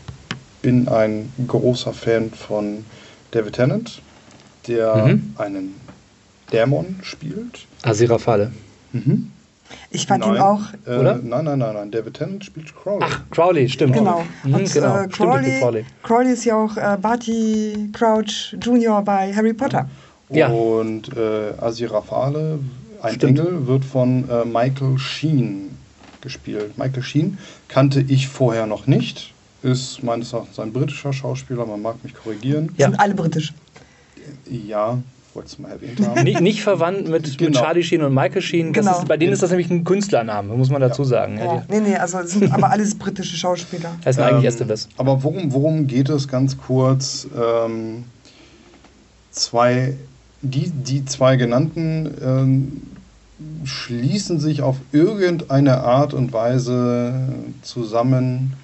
[0.61, 2.85] bin ein großer Fan von
[3.31, 4.03] David Tennant,
[4.69, 5.35] der Mhm.
[5.39, 5.75] einen
[6.53, 7.67] Dämon spielt.
[7.83, 8.53] Asirafale.
[8.93, 9.31] Mhm.
[9.91, 10.61] Ich fand Nein, ihn auch.
[10.87, 11.15] Äh, Oder?
[11.23, 11.91] Nein, nein, nein, nein.
[11.91, 13.07] David Tennant spielt Crowley.
[13.09, 13.95] Ach, Crowley, stimmt.
[13.95, 14.25] Genau.
[14.45, 14.95] Mhm, Und genau.
[14.95, 15.85] äh, Stimmt, Crowley, mit Crowley.
[16.03, 19.03] Crowley ist ja auch äh, Barty Crouch Jr.
[19.03, 19.89] bei Harry Potter.
[20.31, 20.49] Ja.
[20.49, 22.59] Und äh, Aziraphale,
[23.03, 23.39] ein Stimmt.
[23.39, 25.77] Engel, wird von äh, Michael Sheen
[26.21, 26.77] gespielt.
[26.79, 29.33] Michael Sheen kannte ich vorher noch nicht.
[29.63, 32.73] Ist meines Erachtens ein britischer Schauspieler, man mag mich korrigieren.
[32.77, 32.89] Ja.
[32.89, 33.53] Sind alle britisch.
[34.51, 34.99] Ja,
[35.35, 36.23] wollte es mal erwähnt haben.
[36.23, 37.61] Nicht, nicht verwandt mit, mit Genau.
[37.61, 38.73] Charlie Sheen und Michael Sheen.
[38.73, 38.99] Das Genau.
[38.99, 41.39] ist, bei denen ist das nämlich ein Künstlername, muss man dazu sagen.
[41.39, 41.45] Ja.
[41.45, 41.63] Ja.
[41.69, 43.91] Nee, nee, also es sind aber alles britische Schauspieler.
[44.05, 44.89] heißen eigentlich Ähm, Esteves.
[44.97, 47.27] Aber worum, worum geht es ganz kurz?
[47.37, 48.05] Ähm,
[49.31, 49.95] zwei,
[50.43, 52.83] die, die zwei genannten ähm,
[53.65, 57.15] schließen sich auf irgendeine Art und Weise
[57.63, 58.55] zusammen,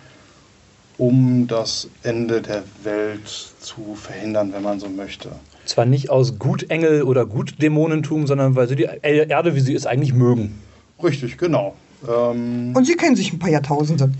[0.98, 3.26] um das Ende der Welt
[3.60, 5.30] zu verhindern, wenn man so möchte.
[5.70, 10.12] Zwar nicht aus Gutengel oder Gutdämonentum, sondern weil sie die Erde, wie sie ist, eigentlich
[10.12, 10.58] mögen.
[11.00, 11.76] Richtig, genau.
[12.08, 14.10] Ähm, Und sie kennen sich ein paar Jahrtausende.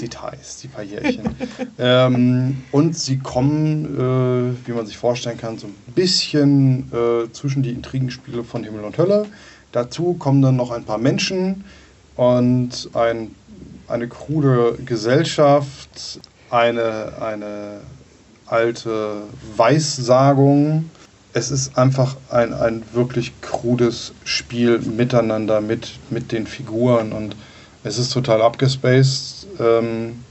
[0.00, 1.36] Details, die paar Jährchen.
[1.78, 3.84] ähm, und sie kommen,
[4.64, 8.82] äh, wie man sich vorstellen kann, so ein bisschen äh, zwischen die Intrigenspiele von Himmel
[8.82, 9.26] und Hölle.
[9.72, 11.64] Dazu kommen dann noch ein paar Menschen
[12.16, 13.32] und ein,
[13.86, 17.80] eine krude Gesellschaft, eine, eine
[18.46, 19.22] alte
[19.56, 20.90] Weissagung.
[21.32, 27.36] Es ist einfach ein, ein wirklich krudes Spiel miteinander mit, mit den Figuren und
[27.84, 29.46] es ist total abgespaced.
[29.60, 30.24] Ähm,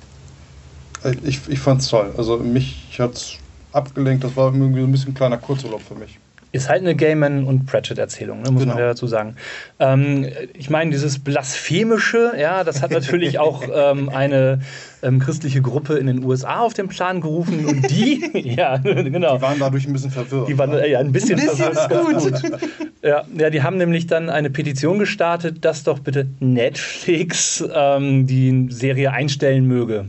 [1.23, 2.13] ich ich fand es toll.
[2.17, 3.35] Also mich hat es
[3.71, 4.23] abgelenkt.
[4.23, 6.19] Das war irgendwie so ein bisschen ein kleiner Kurzurlaub für mich.
[6.55, 8.79] Ist halt eine Gaiman und Pratchett-Erzählung, ne, muss man Genau.
[8.79, 9.35] ja dazu sagen.
[9.79, 14.61] Ähm, ich meine, dieses Blasphemische, ja, das hat natürlich auch ähm, eine
[15.03, 18.23] ähm, christliche Gruppe in den USA auf den Plan gerufen und die,
[18.55, 19.35] ja, genau.
[19.35, 20.47] Die waren dadurch ein bisschen verwirrt.
[20.47, 22.33] Die waren äh, ja, ein bisschen, Ein bisschen verwirrt.
[22.35, 22.59] ist gut.
[23.03, 28.67] Ja, ja, die haben nämlich dann eine Petition gestartet, dass doch bitte Netflix ähm, die
[28.69, 30.05] Serie einstellen möge.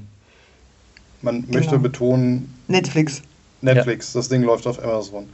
[1.22, 1.82] Man möchte Genau.
[1.82, 3.22] betonen, Netflix.
[3.62, 5.26] Netflix, das Ding läuft auf Amazon.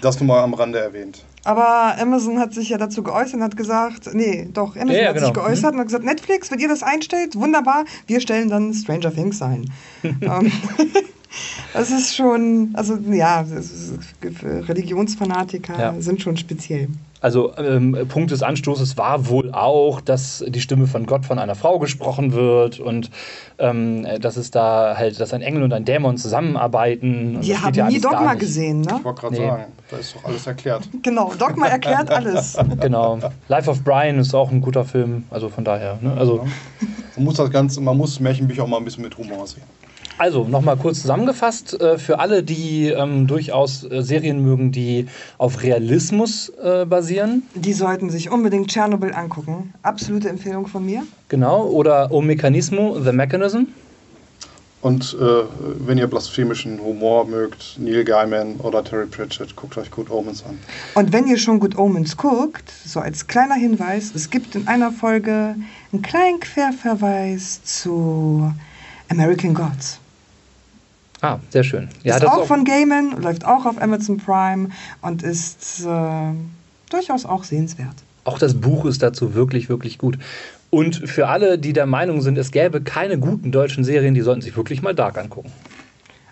[0.00, 1.24] Das nur mal am Rande erwähnt.
[1.44, 5.08] Aber Amazon hat sich ja dazu geäußert und hat gesagt, nee, doch, Amazon Ja, ja,
[5.08, 5.26] hat genau.
[5.26, 9.12] sich geäußert und hat gesagt, Netflix, wenn ihr das einstellt, wunderbar, wir stellen dann Stranger
[9.14, 9.70] Things ein.
[10.04, 10.50] Ähm,
[11.72, 13.44] das ist schon, also ja,
[14.44, 15.94] Religionsfanatiker Ja.
[16.00, 16.88] sind schon speziell.
[17.24, 21.54] Also ähm, Punkt des Anstoßes war wohl auch, dass die Stimme von Gott von einer
[21.54, 23.10] Frau gesprochen wird und
[23.58, 27.36] ähm, dass es da halt, dass ein Engel und ein Dämon zusammenarbeiten.
[27.36, 28.96] Und Wir haben ja nie Dogma gesehen, ne?
[28.98, 29.46] Ich wollte gerade Nee.
[29.46, 30.82] sagen, da ist doch alles erklärt.
[31.02, 32.58] Genau, Dogma erklärt alles.
[32.80, 33.18] Genau.
[33.48, 35.96] Life of Brian ist auch ein guter Film, also von daher.
[36.02, 36.12] Ne?
[36.18, 36.44] Also,
[37.16, 39.62] Man muss das Ganze, man muss Märchenbücher auch mal ein bisschen mit Humor sehen.
[40.18, 45.06] Also nochmal kurz zusammengefasst, äh, für alle, die ähm, durchaus äh, Serien mögen, die
[45.38, 49.72] auf Realismus äh, basieren, Die sollten sich unbedingt Tschernobyl angucken.
[49.82, 51.02] Absolute Empfehlung von mir.
[51.28, 53.64] genau, oder O Mechanismo, The Mechanism.
[54.82, 55.44] Und äh,
[55.86, 60.58] wenn ihr blasphemischen Humor mögt, Neil Gaiman oder Terry Pratchett, guckt euch Good Omens an.
[60.94, 64.92] Und wenn ihr schon Good Omens guckt, so als kleiner Hinweis, es gibt in einer
[64.92, 65.56] Folge
[65.90, 68.52] einen kleinen Querverweis zu
[69.08, 70.00] American Gods.
[71.24, 71.88] Ah, sehr schön.
[72.02, 74.68] Ja, ist auch, auch von Gaiman, läuft auch auf Amazon Prime
[75.00, 76.32] und ist äh,
[76.90, 77.94] durchaus auch sehenswert.
[78.24, 80.18] Auch das Buch ist dazu wirklich, wirklich gut.
[80.68, 84.42] Und für alle, die der Meinung sind, es gäbe keine guten deutschen Serien, die sollten
[84.42, 85.50] sich wirklich mal Dark angucken.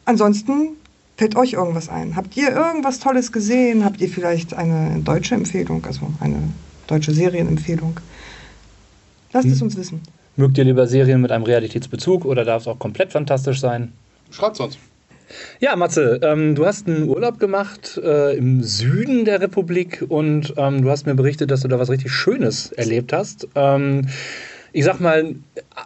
[0.04, 0.76] Ansonsten
[1.16, 2.14] fällt euch irgendwas ein.
[2.14, 3.86] Habt ihr irgendwas Tolles gesehen?
[3.86, 6.36] Habt ihr vielleicht eine deutsche Empfehlung, also eine
[6.86, 7.98] deutsche Serienempfehlung?
[9.32, 9.52] Lasst hm.
[9.52, 10.02] es uns wissen.
[10.36, 13.92] Mögt ihr lieber Serien mit einem Realitätsbezug oder darf es auch komplett fantastisch sein?
[14.32, 14.76] Schreibt uns.
[15.60, 20.82] Ja, Matze, ähm, du hast einen Urlaub gemacht äh, im Süden der Republik und ähm,
[20.82, 23.48] du hast mir berichtet, dass du da was richtig Schönes erlebt hast.
[23.54, 24.08] Ähm,
[24.72, 25.34] ich sag mal,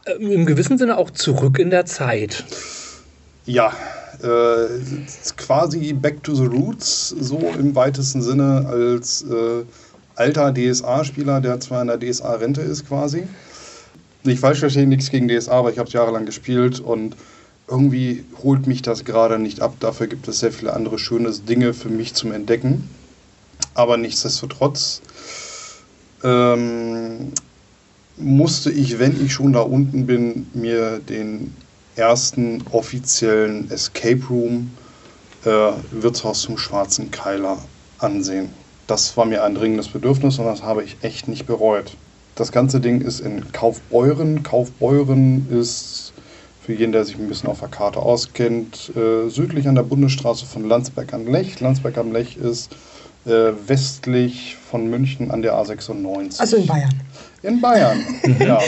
[0.07, 2.45] äh, im gewissen Sinne auch zurück in der Zeit.
[3.45, 3.73] Ja,
[4.23, 4.67] äh,
[5.37, 9.65] quasi back to the roots, so im weitesten Sinne als äh,
[10.17, 13.29] alter DSA-Spieler, der zwar in der DSA-Rente ist quasi.
[14.25, 17.15] Nicht falsch verstehen, nichts gegen DSA, aber ich habe es jahrelang gespielt und
[17.69, 19.75] irgendwie holt mich das gerade nicht ab.
[19.81, 22.89] Dafür gibt es sehr viele andere schöne Dinge für mich zum Entdecken.
[23.75, 25.03] Aber nichtsdestotrotz
[26.23, 27.33] ähm,
[28.17, 31.55] musste ich, wenn ich schon da unten bin, mir den
[31.97, 34.71] ersten offiziellen Escape Room
[35.45, 37.59] äh, Wirtshaus zum Schwarzen Keiler
[37.99, 38.51] ansehen.
[38.87, 41.97] Das war mir ein dringendes Bedürfnis und das habe ich echt nicht bereut.
[42.35, 44.43] Das ganze Ding ist in Kaufbeuren.
[44.43, 46.13] Kaufbeuren ist
[46.67, 50.47] für jeden, der sich ein bisschen auf der Karte auskennt, äh, südlich an der Bundesstraße
[50.47, 51.61] von Landsberg am Lech.
[51.61, 52.73] Landsberg am Lech ist
[53.25, 56.41] äh, westlich von München an der A96.
[56.41, 57.01] Also in Bayern.
[57.45, 58.05] In Bayern,
[58.41, 58.59] ja.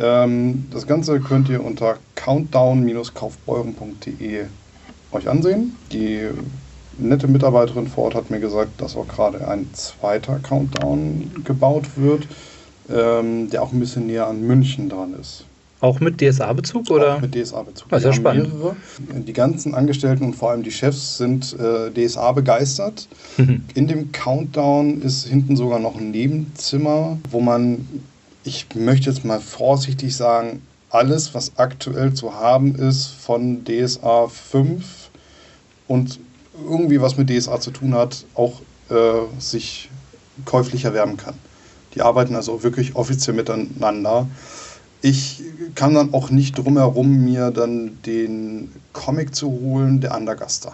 [0.00, 4.46] Ähm, das Ganze könnt ihr unter countdown-kaufbeuren.de
[5.12, 5.76] euch ansehen.
[5.92, 6.30] Die
[6.96, 12.26] nette Mitarbeiterin vor Ort hat mir gesagt, dass auch gerade ein zweiter Countdown gebaut wird,
[12.90, 15.44] ähm, der auch ein bisschen näher an München dran ist.
[15.82, 17.16] Auch mit DSA-Bezug oder?
[17.16, 17.88] Auch mit DSA-Bezug.
[17.88, 18.54] Das ist ja spannend.
[18.54, 18.76] Mehrere.
[19.26, 23.08] Die ganzen Angestellten und vor allem die Chefs sind äh, DSA begeistert.
[23.36, 27.84] In dem Countdown ist hinten sogar noch ein Nebenzimmer, wo man,
[28.44, 34.84] ich möchte jetzt mal vorsichtig sagen, alles, was aktuell zu haben ist von DSA 5
[35.88, 36.20] und
[36.64, 39.90] irgendwie was mit DSA zu tun hat, auch äh, sich
[40.44, 41.34] käuflich erwerben kann.
[41.96, 44.28] Die arbeiten also wirklich offiziell miteinander
[45.02, 45.42] ich
[45.74, 50.72] kann dann auch nicht drum herum, mir dann den Comic zu holen, der Andergaster.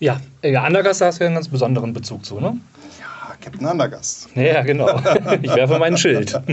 [0.00, 2.58] Ja, der Andergaster hast du ja einen ganz besonderen Bezug zu, ne?
[2.98, 4.28] Ja, Captain Andergast.
[4.34, 5.00] Ja, genau.
[5.42, 6.40] Ich werfe mein Schild.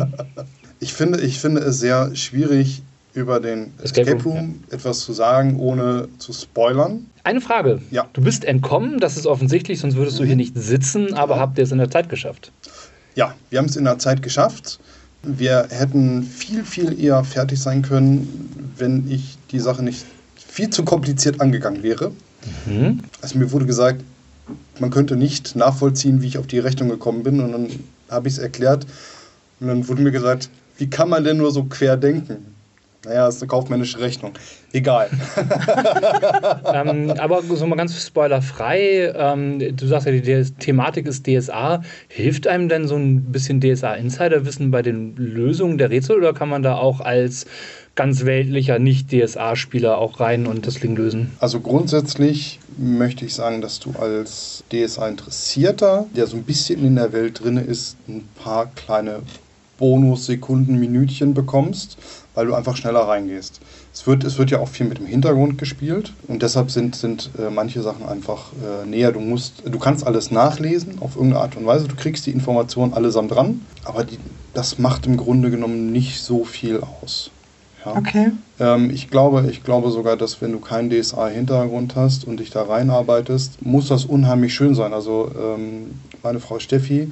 [0.83, 2.81] Ich finde, ich finde es sehr schwierig,
[3.13, 4.77] über den Escape, Escape Room, Room ja.
[4.77, 7.07] etwas zu sagen, ohne zu spoilern.
[7.23, 7.81] Eine Frage.
[7.91, 8.07] Ja.
[8.13, 11.63] Du bist entkommen, das ist offensichtlich, sonst würdest du hier nicht sitzen, aber habt ihr
[11.63, 12.51] es in der Zeit geschafft?
[13.15, 14.79] Ja, wir haben es in der Zeit geschafft.
[15.23, 20.05] Wir hätten viel, viel eher fertig sein können, wenn ich die Sache nicht
[20.35, 22.11] viel zu kompliziert angegangen wäre.
[22.65, 23.01] Mhm.
[23.21, 24.03] Also mir wurde gesagt,
[24.79, 27.39] man könnte nicht nachvollziehen, wie ich auf die Rechnung gekommen bin.
[27.39, 27.67] Und dann
[28.09, 28.85] habe ich es erklärt.
[29.59, 32.50] Und dann wurde mir gesagt, wie kann man denn nur so quer denken?
[33.03, 34.33] Naja, ist eine kaufmännische Rechnung.
[34.73, 35.09] Egal.
[36.73, 41.81] ähm, aber so mal ganz spoilerfrei, ähm, du sagst ja, die Thematik ist DSA.
[42.09, 46.61] Hilft einem denn so ein bisschen DSA-Insider-Wissen bei den Lösungen der Rätsel oder kann man
[46.61, 47.47] da auch als
[47.95, 51.31] ganz weltlicher Nicht-DSA-Spieler auch rein und das Ding lösen?
[51.39, 57.13] Also grundsätzlich möchte ich sagen, dass du als DSA-Interessierter, der so ein bisschen in der
[57.13, 59.21] Welt drin ist, ein paar kleine
[59.79, 61.97] Bonussekunden, Minütchen bekommst
[62.33, 63.59] weil du einfach schneller reingehst.
[63.93, 67.29] Es wird, es wird ja auch viel mit dem Hintergrund gespielt und deshalb sind, sind
[67.37, 69.11] äh, manche Sachen einfach äh, näher.
[69.11, 72.93] Du, musst, du kannst alles nachlesen auf irgendeine Art und Weise, du kriegst die Informationen
[72.93, 74.17] allesamt dran, aber die,
[74.53, 77.31] das macht im Grunde genommen nicht so viel aus.
[77.85, 77.95] Ja.
[77.97, 78.31] Okay.
[78.59, 82.63] Ähm, ich, glaube, ich glaube sogar, dass wenn du keinen DSA-Hintergrund hast und dich da
[82.63, 84.93] reinarbeitest, muss das unheimlich schön sein.
[84.93, 87.11] Also ähm, meine Frau Steffi,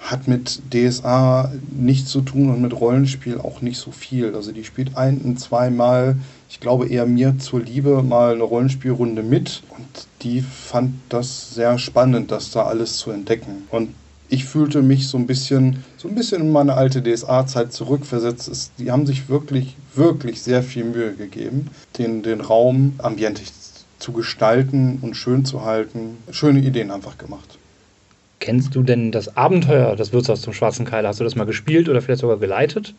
[0.00, 4.34] hat mit DSA nichts zu tun und mit Rollenspiel auch nicht so viel.
[4.34, 6.16] Also die spielt ein, zweimal,
[6.48, 11.78] ich glaube eher mir zur Liebe, mal eine Rollenspielrunde mit und die fand das sehr
[11.78, 13.66] spannend, das da alles zu entdecken.
[13.70, 13.90] Und
[14.30, 18.70] ich fühlte mich so ein bisschen, so ein bisschen in meine alte DSA-Zeit zurückversetzt.
[18.78, 23.52] die haben sich wirklich, wirklich sehr viel Mühe gegeben, den, den Raum ambientig
[23.98, 26.16] zu gestalten und schön zu halten.
[26.30, 27.59] Schöne Ideen einfach gemacht.
[28.40, 31.06] Kennst du denn das Abenteuer des Wirtshaus zum Schwarzen Keil?
[31.06, 32.94] Hast du das mal gespielt oder vielleicht sogar geleitet?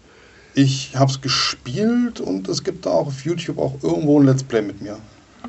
[0.54, 4.44] Ich habe es gespielt und es gibt da auch auf YouTube auch irgendwo ein Let's
[4.44, 4.98] Play mit mir.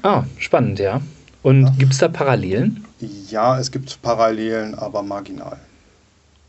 [0.02, 1.00] Ah, spannend, ja.
[1.42, 1.74] Und ja.
[1.78, 2.84] gibt es da Parallelen?
[3.28, 5.58] Ja, es gibt Parallelen, aber marginal.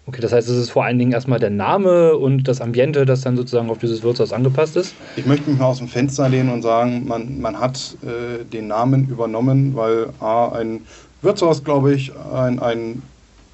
[0.06, 3.22] Okay, das heißt, es ist vor allen Dingen erstmal der Name und das Ambiente, das
[3.22, 4.94] dann sozusagen auf dieses Wirtshaus angepasst ist.
[5.16, 8.68] Ich möchte mich mal aus dem Fenster lehnen und sagen, man, man hat äh, den
[8.68, 10.82] Namen übernommen, weil A, ein
[11.22, 13.02] Wirtshaus, glaube ich, ein, ein,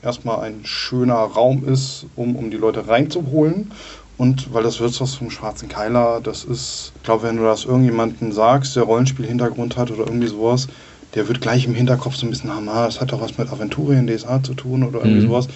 [0.02, 3.72] erstmal ein schöner Raum ist, um, um die Leute reinzuholen.
[4.18, 8.32] Und weil das Wirtshaus vom Schwarzen Keiler, das ist, ich glaube, wenn du das irgendjemandem
[8.34, 10.68] sagst, der Rollenspiel-Hintergrund hat oder irgendwie sowas,
[11.16, 13.50] der wird gleich im Hinterkopf so ein bisschen haben, ah, das hat doch was mit
[13.52, 15.30] Aventurien DSA zu tun oder irgendwie Mhm.
[15.30, 15.48] sowas.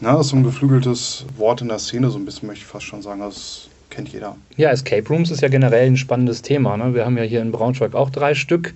[0.00, 2.68] Na, das ist so ein geflügeltes Wort in der Szene, so ein bisschen möchte ich
[2.70, 4.36] fast schon sagen, das kennt jeder.
[4.56, 6.76] Ja, Escape Rooms ist ja generell ein spannendes Thema.
[6.76, 6.94] Ne?
[6.94, 8.74] Wir haben ja hier in Braunschweig auch drei Stück.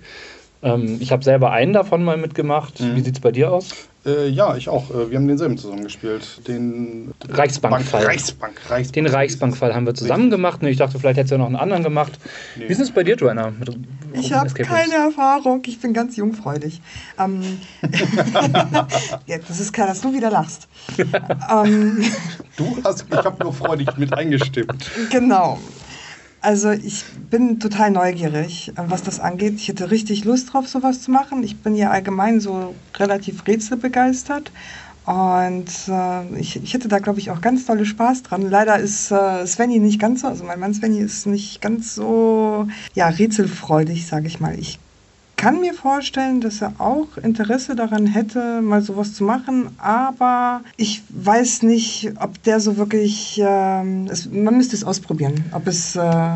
[0.61, 2.81] Ähm, ich habe selber einen davon mal mitgemacht.
[2.81, 2.95] Mhm.
[2.97, 3.69] Wie sieht es bei dir aus?
[4.05, 4.89] Äh, ja, ich auch.
[4.91, 6.45] Äh, wir haben denselben zusammen gespielt.
[6.47, 8.01] Den Reichsbankfall.
[8.01, 8.93] Bank- Reichsbank, Reichsbank.
[8.93, 10.61] Den Reichsbankfall haben wir zusammen gemacht.
[10.63, 12.11] Ich dachte, vielleicht hättest du ja noch einen anderen gemacht.
[12.57, 12.67] Nee.
[12.67, 13.51] Wie ist es bei dir, Joanna?
[13.51, 13.69] Mit
[14.13, 15.61] Ich habe keine Erfahrung.
[15.65, 16.81] Ich bin ganz jungfräulich.
[17.17, 17.59] Ähm,
[19.25, 20.67] ja, das ist klar, dass du wieder lachst.
[21.51, 22.03] ähm,
[22.57, 24.91] Du hast, ich habe nur freudig mit eingestimmt.
[25.09, 25.59] genau.
[26.43, 29.55] Also ich bin total neugierig, äh, was das angeht.
[29.55, 31.41] Ich hätte richtig Lust drauf, sowas zu machen.
[31.41, 34.51] Ich bin ja allgemein so relativ rätselbegeistert.
[35.05, 38.49] Und äh, ich, ich hätte da, glaube ich, auch ganz tolle Spaß dran.
[38.49, 42.67] Leider ist äh, Svenny nicht ganz so, also mein Mann Svenny ist nicht ganz so
[42.93, 44.59] ja, rätselfreudig, sage ich mal.
[44.59, 44.79] Ich
[45.43, 51.01] kann mir vorstellen, dass er auch Interesse daran hätte, mal sowas zu machen, aber ich
[51.09, 56.35] weiß nicht, ob der so wirklich, ähm, es, man müsste es ausprobieren, ob es äh,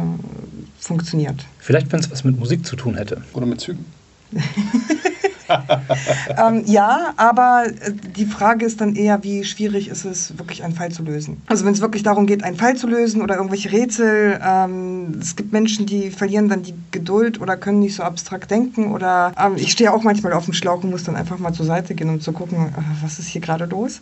[0.78, 1.46] funktioniert.
[1.60, 3.22] Vielleicht, wenn es was mit Musik zu tun hätte.
[3.32, 3.86] Oder mit Zügen.
[6.38, 10.74] ähm, ja, aber äh, die Frage ist dann eher, wie schwierig ist es, wirklich einen
[10.74, 11.42] Fall zu lösen.
[11.48, 15.36] Also wenn es wirklich darum geht, einen Fall zu lösen oder irgendwelche Rätsel, ähm, es
[15.36, 19.54] gibt Menschen, die verlieren dann die Geduld oder können nicht so abstrakt denken oder ähm,
[19.56, 22.10] ich stehe auch manchmal auf dem Schlauch und muss dann einfach mal zur Seite gehen,
[22.10, 24.02] um zu gucken, äh, was ist hier gerade los.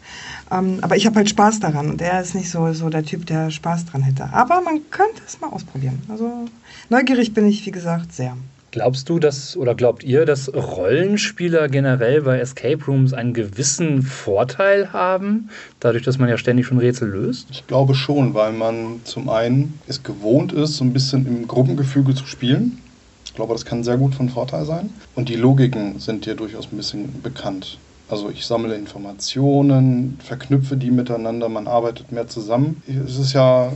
[0.52, 3.26] Ähm, aber ich habe halt Spaß daran und er ist nicht so, so der Typ,
[3.26, 4.30] der Spaß dran hätte.
[4.32, 6.02] Aber man könnte es mal ausprobieren.
[6.10, 6.46] Also
[6.90, 8.36] neugierig bin ich, wie gesagt, sehr.
[8.76, 14.92] Glaubst du, dass oder glaubt ihr, dass Rollenspieler generell bei Escape Rooms einen gewissen Vorteil
[14.92, 17.48] haben, dadurch, dass man ja ständig schon Rätsel löst?
[17.52, 22.16] Ich glaube schon, weil man zum einen es gewohnt ist, so ein bisschen im Gruppengefüge
[22.16, 22.82] zu spielen.
[23.24, 24.90] Ich glaube, das kann sehr gut von Vorteil sein.
[25.16, 27.78] Und die Logiken sind dir durchaus ein bisschen bekannt.
[28.08, 32.84] Also ich sammle Informationen, verknüpfe die miteinander, man arbeitet mehr zusammen.
[32.88, 33.72] Es ist ja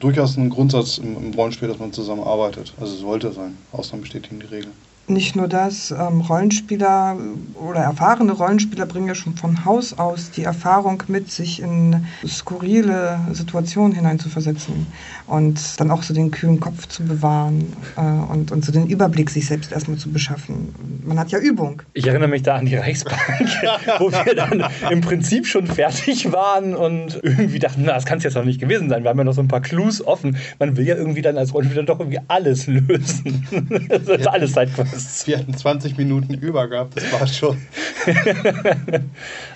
[0.00, 2.72] durchaus ein Grundsatz im, Rollenspiel, dass man zusammenarbeitet.
[2.80, 3.56] Also sollte sein.
[3.72, 4.70] Ausnahmen bestätigen die Regel.
[5.08, 7.16] Nicht nur das, ähm, Rollenspieler
[7.54, 13.20] oder erfahrene Rollenspieler bringen ja schon von Haus aus die Erfahrung mit, sich in skurrile
[13.32, 14.86] Situationen hineinzuversetzen
[15.28, 18.00] und dann auch so den kühlen Kopf zu bewahren äh,
[18.32, 20.74] und, und so den Überblick sich selbst erstmal zu beschaffen.
[21.04, 21.82] Man hat ja Übung.
[21.92, 23.16] Ich erinnere mich da an die Reichsbank,
[23.98, 28.24] wo wir dann im Prinzip schon fertig waren und irgendwie dachten, na, das kann es
[28.24, 29.04] jetzt noch nicht gewesen sein.
[29.04, 30.36] Wir haben ja noch so ein paar Clues offen.
[30.58, 33.46] Man will ja irgendwie dann als Rollenspieler doch irgendwie alles lösen.
[33.88, 34.52] das ist alles
[34.96, 35.26] Sidequests.
[35.26, 37.58] Wir hatten 20 Minuten über gehabt, das war schon.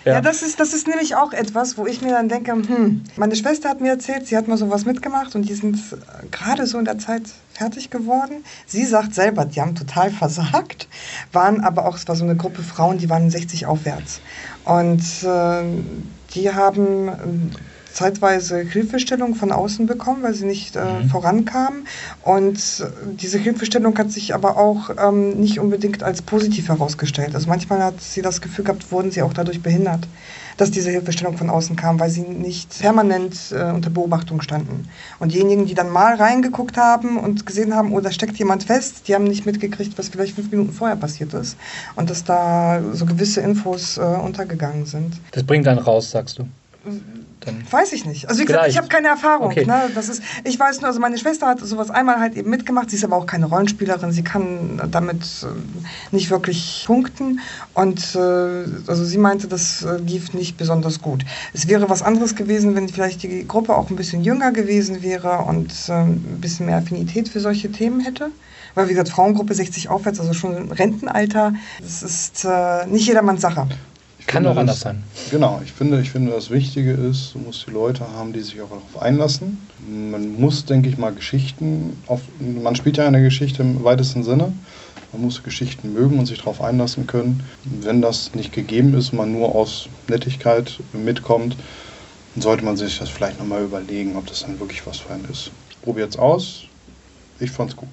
[0.05, 0.20] Ja, Ja.
[0.22, 3.68] das, ist, das ist nämlich auch etwas, wo ich mir dann denke, hm, meine Schwester
[3.68, 6.85] hat mir erzählt, sie hat mal sowas mitgemacht und die sind äh, gerade so in
[6.87, 7.22] der Zeit
[7.53, 8.44] fertig geworden.
[8.66, 10.88] Sie sagt selber, die haben total versagt,
[11.33, 14.20] waren aber auch, es war so eine Gruppe Frauen, die waren 60 aufwärts.
[14.64, 15.62] Und äh,
[16.35, 17.12] die haben äh,
[17.92, 21.09] zeitweise Hilfestellung von außen bekommen, weil sie nicht äh, Mhm.
[21.11, 21.87] vorankamen.
[22.22, 27.35] Und äh, diese Hilfestellung hat sich aber auch ähm, nicht unbedingt als positiv herausgestellt.
[27.35, 30.07] Also manchmal hat sie das Gefühl gehabt, wurden sie auch dadurch behindert,
[30.57, 34.88] dass diese Hilfestellung von außen kam, weil sie nicht permanent äh, unter Beobachtung standen.
[35.18, 39.09] Und diejenigen, die dann mal reingeguckt haben und gesehen haben, oh, da steckt jemand fest,
[39.09, 41.57] die haben nicht mitgekriegt, was vielleicht fünf Minuten vorher passiert ist.
[41.96, 45.14] Und dass da so gewisse Infos äh, untergegangen sind.
[45.33, 46.46] Das bringt dann raus, sagst du.
[47.40, 48.29] Dann Weiß ich nicht.
[48.29, 49.46] Also wie gesagt, ich habe keine Erfahrung.
[49.46, 49.64] Okay.
[49.64, 49.90] Ne?
[49.94, 52.90] Das ist, ich weiß nur, also meine Schwester hat sowas einmal halt eben mitgemacht.
[52.90, 54.12] Sie ist aber auch keine Rollenspielerin.
[54.12, 55.46] Sie kann damit äh,
[56.14, 57.40] nicht wirklich punkten.
[57.72, 61.24] Und äh, also sie meinte, das äh, lief nicht besonders gut.
[61.55, 65.38] Es wäre was anderes gewesen, wenn vielleicht die Gruppe auch ein bisschen jünger gewesen wäre
[65.38, 68.31] und äh, ein bisschen mehr Affinität für solche Themen hätte.
[68.74, 73.66] Weil, wie gesagt, Frauengruppe 60 aufwärts, also schon Rentenalter, das ist äh, nicht jedermanns Sache.
[74.31, 75.03] Ich kann finde, auch anders das- sein.
[75.33, 78.61] Genau, ich finde, ich finde, das Wichtige ist, du musst die Leute haben, die sich
[78.61, 79.59] auch darauf einlassen.
[79.88, 84.53] Man muss, denke ich mal, Geschichten, auf, man spielt ja eine Geschichte im weitesten Sinne.
[85.12, 87.43] Man muss Geschichten mögen und sich darauf einlassen können.
[87.64, 91.57] Wenn das nicht gegeben ist, man nur aus Nettigkeit mitkommt,
[92.37, 95.25] dann sollte man sich das vielleicht nochmal überlegen, ob das dann wirklich was für einen
[95.25, 95.50] ist.
[95.83, 96.67] Probiert's aus.
[97.40, 97.88] Ich fand's gut.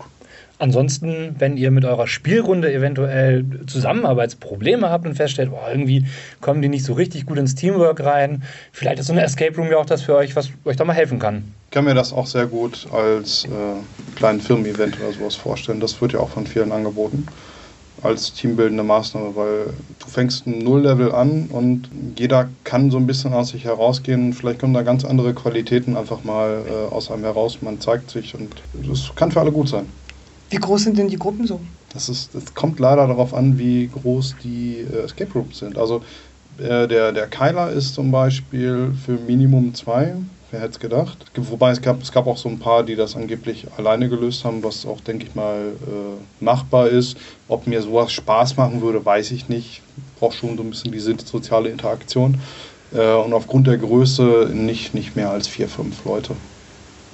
[0.59, 6.05] Ansonsten, wenn ihr mit eurer Spielrunde eventuell Zusammenarbeitsprobleme habt und feststellt, oh, irgendwie
[6.41, 9.69] kommen die nicht so richtig gut ins Teamwork rein, vielleicht ist so eine Escape Room
[9.69, 11.53] ja auch das für euch, was euch da mal helfen kann.
[11.65, 15.79] Ich kann mir das auch sehr gut als äh, kleinen Firmen-Event oder sowas vorstellen.
[15.79, 17.27] Das wird ja auch von vielen angeboten
[18.03, 19.65] als teambildende Maßnahme, weil
[19.99, 24.33] du fängst ein Null-Level an und jeder kann so ein bisschen aus sich herausgehen.
[24.33, 27.59] Vielleicht kommen da ganz andere Qualitäten einfach mal äh, aus einem heraus.
[27.61, 28.49] Man zeigt sich und
[28.87, 29.87] das kann für alle gut sein.
[30.49, 31.59] Wie groß sind denn die Gruppen so?
[31.93, 35.77] Das, ist, das kommt leider darauf an, wie groß die äh, Escape Rooms sind.
[35.77, 36.01] Also
[36.57, 40.15] äh, der, der Keiler ist zum Beispiel für Minimum zwei
[40.49, 41.25] Wer hätte es gedacht?
[41.35, 44.63] Wobei es gab, es gab auch so ein paar, die das angeblich alleine gelöst haben,
[44.63, 47.17] was auch, denke ich mal, äh, machbar ist.
[47.49, 49.81] Ob mir sowas Spaß machen würde, weiß ich nicht.
[50.19, 52.39] Braucht schon so ein bisschen diese soziale Interaktion.
[52.93, 56.33] Äh, und aufgrund der Größe nicht, nicht mehr als vier, fünf Leute.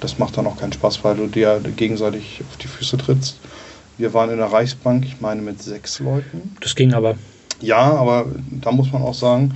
[0.00, 3.38] Das macht dann auch keinen Spaß, weil du dir gegenseitig auf die Füße trittst.
[3.96, 6.56] Wir waren in der Reichsbank, ich meine, mit sechs Leuten.
[6.60, 7.14] Das ging aber.
[7.60, 9.54] Ja, aber da muss man auch sagen,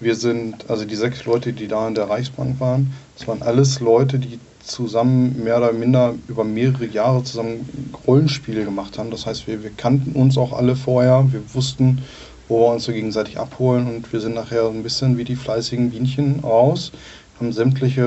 [0.00, 3.80] wir sind, also die sechs Leute, die da in der Reichsbank waren, das waren alles
[3.80, 9.10] Leute, die zusammen mehr oder minder über mehrere Jahre zusammen Rollenspiele gemacht haben.
[9.10, 12.02] Das heißt, wir, wir kannten uns auch alle vorher, wir wussten,
[12.48, 15.90] wo wir uns so gegenseitig abholen und wir sind nachher ein bisschen wie die fleißigen
[15.90, 16.92] Bienchen raus,
[17.38, 18.02] haben sämtliche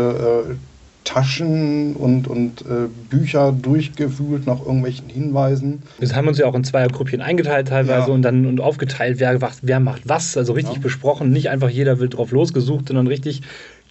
[0.50, 0.56] äh,
[1.04, 5.82] Taschen und, und äh, Bücher durchgewühlt nach irgendwelchen Hinweisen.
[5.98, 8.14] Wir haben uns ja auch in Zweiergruppchen eingeteilt teilweise ja.
[8.14, 10.82] und dann und aufgeteilt, wer, wer macht was, also richtig ja.
[10.82, 13.42] besprochen, nicht einfach jeder will drauf losgesucht, sondern richtig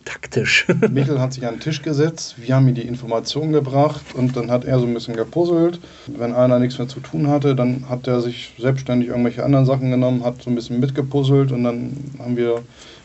[0.05, 0.67] taktisch.
[0.91, 4.51] Mikkel hat sich an den Tisch gesetzt, wir haben ihm die Informationen gebracht und dann
[4.51, 5.81] hat er so ein bisschen gepuzzelt.
[6.07, 9.91] Wenn einer nichts mehr zu tun hatte, dann hat er sich selbstständig irgendwelche anderen Sachen
[9.91, 12.63] genommen, hat so ein bisschen mitgepuzzelt und dann haben wir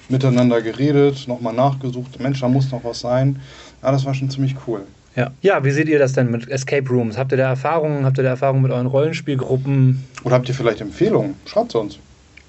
[0.09, 3.39] miteinander geredet, nochmal nachgesucht, Mensch, da muss noch was sein.
[3.83, 4.85] Ja, das war schon ziemlich cool.
[5.15, 5.31] Ja.
[5.41, 7.17] ja, wie seht ihr das denn mit Escape Rooms?
[7.17, 8.03] Habt ihr da Erfahrungen?
[8.03, 10.03] Habt ihr da Erfahrungen mit euren Rollenspielgruppen?
[10.23, 11.35] Oder habt ihr vielleicht Empfehlungen?
[11.45, 11.99] Schreibt es uns.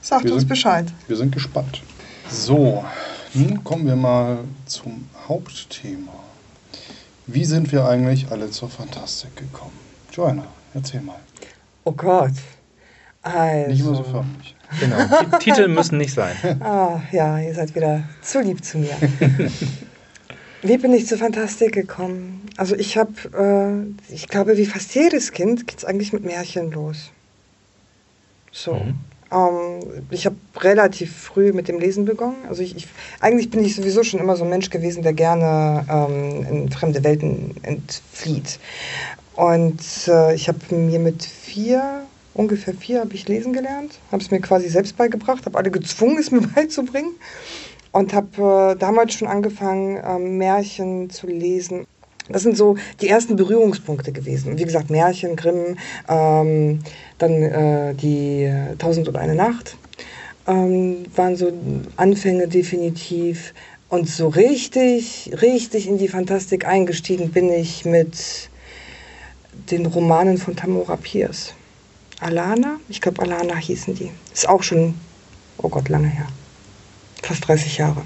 [0.01, 0.87] Sagt wir uns sind, Bescheid.
[1.07, 1.83] Wir sind gespannt.
[2.31, 2.85] So,
[3.35, 6.13] nun kommen wir mal zum Hauptthema.
[7.27, 9.79] Wie sind wir eigentlich alle zur Fantastik gekommen?
[10.13, 11.19] Joanna, erzähl mal.
[11.85, 12.33] Oh Gott.
[13.23, 13.71] Also.
[13.71, 14.55] Nicht immer so förmlich.
[14.81, 15.39] Genau.
[15.39, 16.37] Titel müssen nicht sein.
[16.61, 18.97] Ah, ja, ihr seid wieder zu lieb zu mir.
[20.65, 22.41] Wie bin ich zur Fantastik gekommen?
[22.57, 23.13] Also ich habe,
[24.09, 27.11] äh, ich glaube, wie fast jedes Kind geht es eigentlich mit Märchen los.
[28.51, 28.73] So.
[28.73, 28.95] Mhm.
[29.31, 32.37] Ähm, ich habe relativ früh mit dem Lesen begonnen.
[32.49, 32.89] Also ich, ich,
[33.21, 37.05] eigentlich bin ich sowieso schon immer so ein Mensch gewesen, der gerne ähm, in fremde
[37.05, 38.59] Welten entflieht.
[39.37, 44.31] Und äh, ich habe mir mit vier, ungefähr vier, habe ich lesen gelernt, habe es
[44.31, 47.13] mir quasi selbst beigebracht, habe alle gezwungen, es mir beizubringen
[47.95, 51.87] und habe äh, damals schon angefangen, äh, Märchen zu lesen.
[52.29, 54.59] Das sind so die ersten Berührungspunkte gewesen.
[54.59, 55.77] Wie gesagt, Märchen, Grimm,
[56.09, 56.81] ähm,
[57.19, 59.77] dann äh, die Tausend und eine Nacht
[60.49, 61.53] ähm, waren so
[61.97, 63.55] Anfänge definitiv.
[63.89, 68.51] Und so richtig, richtig in die Fantastik eingestiegen bin ich mit
[69.71, 71.55] den Romanen von Tamora Pierce.
[72.19, 74.11] Alana, ich glaube Alana hießen die.
[74.33, 74.95] Ist auch schon,
[75.59, 76.27] oh Gott, lange her
[77.25, 78.03] fast 30 Jahre.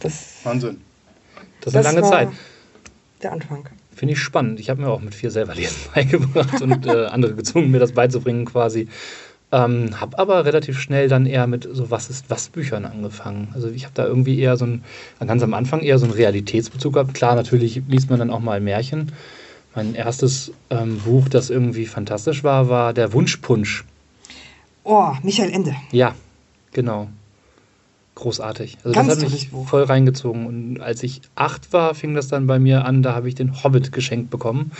[0.00, 0.80] Das, Wahnsinn.
[1.60, 2.28] Das ist eine lange Zeit.
[3.22, 3.68] Der Anfang.
[3.94, 4.58] Finde ich spannend.
[4.58, 7.92] Ich habe mir auch mit vier selber Lesen beigebracht und äh, andere gezwungen, mir das
[7.92, 8.88] beizubringen quasi.
[9.52, 13.48] Ähm, habe aber relativ schnell dann eher mit so Was ist was Büchern angefangen.
[13.54, 14.82] Also ich habe da irgendwie eher so ein,
[15.24, 17.14] ganz am Anfang eher so einen Realitätsbezug gehabt.
[17.14, 19.12] Klar, natürlich liest man dann auch mal Märchen.
[19.74, 23.84] Mein erstes ähm, Buch, das irgendwie fantastisch war, war Der Wunschpunsch.
[24.84, 25.76] Oh, Michael Ende.
[25.92, 26.14] Ja,
[26.72, 27.08] genau
[28.22, 28.78] großartig.
[28.84, 29.68] Also Ganz das hat mich Buch.
[29.68, 30.46] voll reingezogen.
[30.46, 33.62] Und als ich acht war, fing das dann bei mir an, da habe ich den
[33.62, 34.70] Hobbit geschenkt bekommen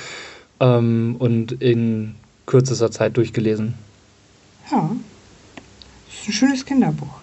[0.60, 2.14] ähm, und in
[2.46, 3.74] kürzester Zeit durchgelesen.
[4.70, 4.90] Ja,
[6.06, 7.14] das ist ein schönes Kinderbuch.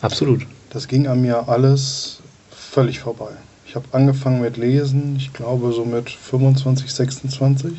[0.00, 0.46] Absolut.
[0.70, 3.30] Das ging an mir alles völlig vorbei.
[3.66, 7.72] Ich habe angefangen mit Lesen, ich glaube so mit 25, 26.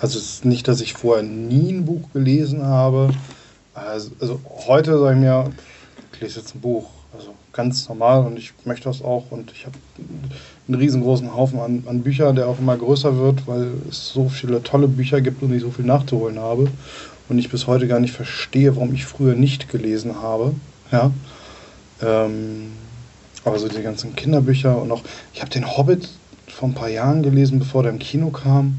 [0.00, 3.10] Also es ist nicht, dass ich vorher nie ein Buch gelesen habe.
[3.74, 5.50] Also, also heute sage ich mir,
[6.12, 6.86] ich lese jetzt ein Buch
[7.16, 9.76] also ganz normal und ich möchte das auch und ich habe
[10.68, 14.62] einen riesengroßen Haufen an, an Büchern, der auch immer größer wird, weil es so viele
[14.62, 16.68] tolle Bücher gibt und ich so viel nachzuholen habe
[17.28, 20.54] und ich bis heute gar nicht verstehe, warum ich früher nicht gelesen habe.
[20.92, 21.10] Ja.
[22.02, 22.72] Ähm,
[23.44, 25.02] aber so die ganzen Kinderbücher und auch,
[25.32, 26.08] ich habe den Hobbit
[26.48, 28.78] vor ein paar Jahren gelesen, bevor der im Kino kam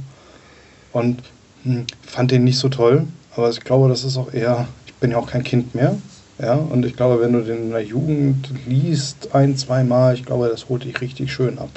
[0.91, 1.21] und
[1.63, 5.11] hm, fand den nicht so toll, aber ich glaube, das ist auch eher, ich bin
[5.11, 5.97] ja auch kein Kind mehr,
[6.41, 10.25] ja, und ich glaube, wenn du den in der Jugend liest, ein, zwei Mal, ich
[10.25, 11.69] glaube, das holt dich richtig schön ab.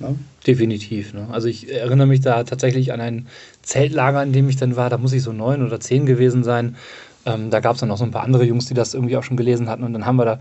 [0.00, 0.16] Ne?
[0.46, 1.14] Definitiv.
[1.14, 1.28] Ne?
[1.30, 3.28] Also ich erinnere mich da tatsächlich an ein
[3.62, 4.90] Zeltlager, in dem ich dann war.
[4.90, 6.76] Da muss ich so neun oder zehn gewesen sein.
[7.24, 9.22] Ähm, da gab es dann noch so ein paar andere Jungs, die das irgendwie auch
[9.22, 9.84] schon gelesen hatten.
[9.84, 10.40] Und dann haben wir da,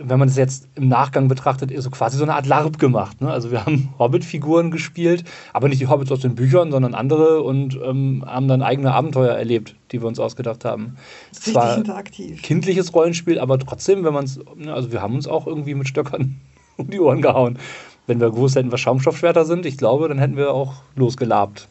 [0.00, 3.20] wenn man das jetzt im Nachgang betrachtet, so quasi so eine Art LARP gemacht.
[3.20, 3.30] Ne?
[3.30, 7.78] Also wir haben Hobbit-Figuren gespielt, aber nicht die Hobbits aus den Büchern, sondern andere und
[7.82, 10.96] ähm, haben dann eigene Abenteuer erlebt, die wir uns ausgedacht haben.
[11.30, 12.42] Richtig Zwar interaktiv.
[12.42, 15.88] Kindliches Rollenspiel, aber trotzdem, wenn man es, ne, also wir haben uns auch irgendwie mit
[15.88, 16.40] Stöckern
[16.76, 17.58] um die Ohren gehauen.
[18.06, 21.68] Wenn wir gewusst hätten, was Schaumstoffschwerter sind, ich glaube, dann hätten wir auch losgelabt.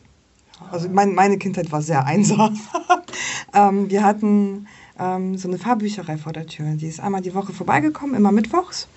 [0.71, 2.59] Also mein, meine Kindheit war sehr einsam.
[3.53, 4.67] ähm, wir hatten
[5.01, 6.65] ähm, so eine Fahrbücherei vor der Tür.
[6.75, 8.87] Die ist einmal die Woche vorbeigekommen, immer mittwochs.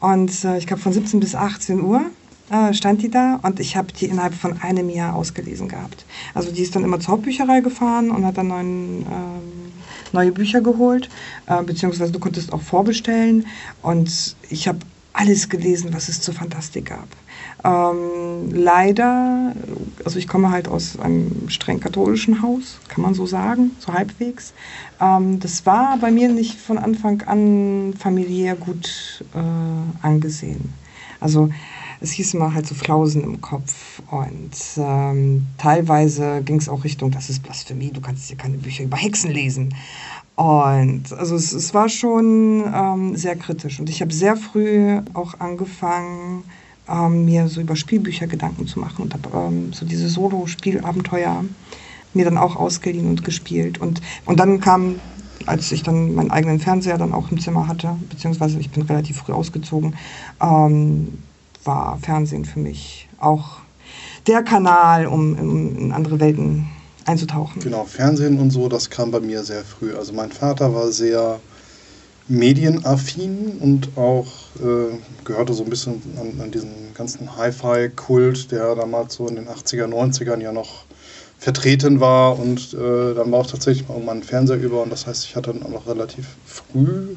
[0.00, 2.02] Und äh, ich glaube von 17 bis 18 Uhr
[2.50, 6.04] äh, stand die da und ich habe die innerhalb von einem Jahr ausgelesen gehabt.
[6.34, 9.72] Also die ist dann immer zur Hauptbücherei gefahren und hat dann neuen, ähm,
[10.12, 11.08] neue Bücher geholt,
[11.46, 13.46] äh, beziehungsweise du konntest auch vorbestellen.
[13.82, 14.78] Und ich habe
[15.12, 17.08] alles gelesen, was es zur Fantastik gab.
[17.64, 19.52] Ähm, leider,
[20.04, 24.52] also ich komme halt aus einem streng katholischen Haus, kann man so sagen, so halbwegs.
[25.00, 30.72] Ähm, das war bei mir nicht von Anfang an familiär gut äh, angesehen.
[31.20, 31.50] Also
[32.00, 37.10] es hieß immer halt so Flausen im Kopf und ähm, teilweise ging es auch Richtung,
[37.10, 39.74] das ist Blasphemie, du kannst hier keine Bücher über Hexen lesen.
[40.36, 43.80] Und also es, es war schon ähm, sehr kritisch.
[43.80, 46.44] Und ich habe sehr früh auch angefangen,
[46.88, 51.44] ähm, mir so über Spielbücher Gedanken zu machen und habe ähm, so diese Solo-Spielabenteuer
[52.14, 53.80] mir dann auch ausgeliehen und gespielt.
[53.80, 55.00] Und, und dann kam,
[55.46, 59.18] als ich dann meinen eigenen Fernseher dann auch im Zimmer hatte, beziehungsweise ich bin relativ
[59.18, 59.94] früh ausgezogen,
[60.40, 61.18] ähm,
[61.64, 63.58] war Fernsehen für mich auch
[64.26, 66.66] der Kanal, um, um in andere Welten
[67.04, 67.62] einzutauchen.
[67.62, 69.94] Genau, Fernsehen und so, das kam bei mir sehr früh.
[69.94, 71.40] Also mein Vater war sehr
[72.28, 74.26] medienaffin und auch
[74.60, 79.48] äh, gehörte so ein bisschen an, an diesen ganzen Hi-Fi-Kult, der damals so in den
[79.48, 80.84] 80er, 90ern ja noch
[81.38, 85.06] vertreten war und äh, dann war auch tatsächlich mal irgendwann ein Fernseher über und das
[85.06, 87.14] heißt, ich hatte dann auch noch relativ früh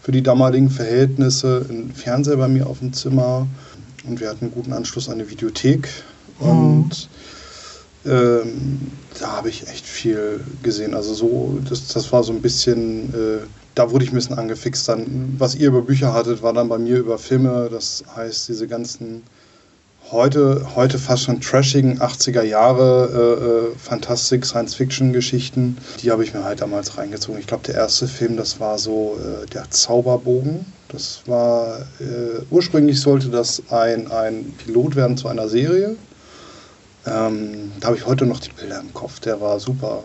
[0.00, 3.46] für die damaligen Verhältnisse einen Fernseher bei mir auf dem Zimmer
[4.06, 5.88] und wir hatten einen guten Anschluss an eine Videothek
[6.40, 6.48] mhm.
[6.48, 7.08] und
[8.06, 10.94] ähm, da habe ich echt viel gesehen.
[10.94, 14.88] Also so, das, das war so ein bisschen, äh, da wurde ich ein bisschen angefixt.
[14.88, 17.68] Dann, was ihr über Bücher hattet, war dann bei mir über Filme.
[17.70, 19.22] Das heißt, diese ganzen
[20.12, 26.44] heute, heute fast schon trashigen 80er Jahre äh, äh, Fantastik, Science-Fiction-Geschichten, die habe ich mir
[26.44, 27.40] halt damals reingezogen.
[27.40, 30.64] Ich glaube, der erste Film, das war so äh, der Zauberbogen.
[30.88, 35.96] Das war, äh, ursprünglich sollte das ein, ein Pilot werden zu einer Serie.
[37.06, 40.02] Ähm, da habe ich heute noch die Bilder im Kopf, der war super.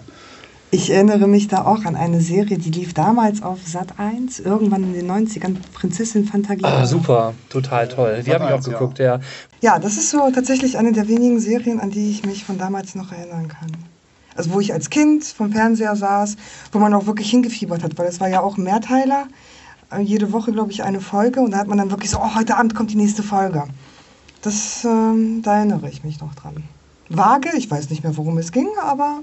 [0.74, 4.84] Ich erinnere mich da auch an eine Serie, die lief damals auf Sat 1, irgendwann
[4.84, 6.66] in den 90ern, Prinzessin Fantagia.
[6.66, 8.24] Ah, super, total toll.
[8.26, 9.16] Die habe ich auch geguckt, ja.
[9.16, 9.22] ja.
[9.62, 12.96] Ja, das ist so tatsächlich eine der wenigen Serien, an die ich mich von damals
[12.96, 13.70] noch erinnern kann.
[14.34, 16.38] Also wo ich als Kind vom Fernseher saß,
[16.72, 19.28] wo man auch wirklich hingefiebert hat, weil es war ja auch ein Mehrteiler.
[19.92, 22.36] Äh, jede Woche, glaube ich, eine Folge und da hat man dann wirklich so, oh,
[22.36, 23.66] heute Abend kommt die nächste Folge.
[24.42, 26.64] Das, ähm, da erinnere ich mich noch dran
[27.16, 27.50] vage.
[27.58, 29.22] Ich weiß nicht mehr, worum es ging, aber.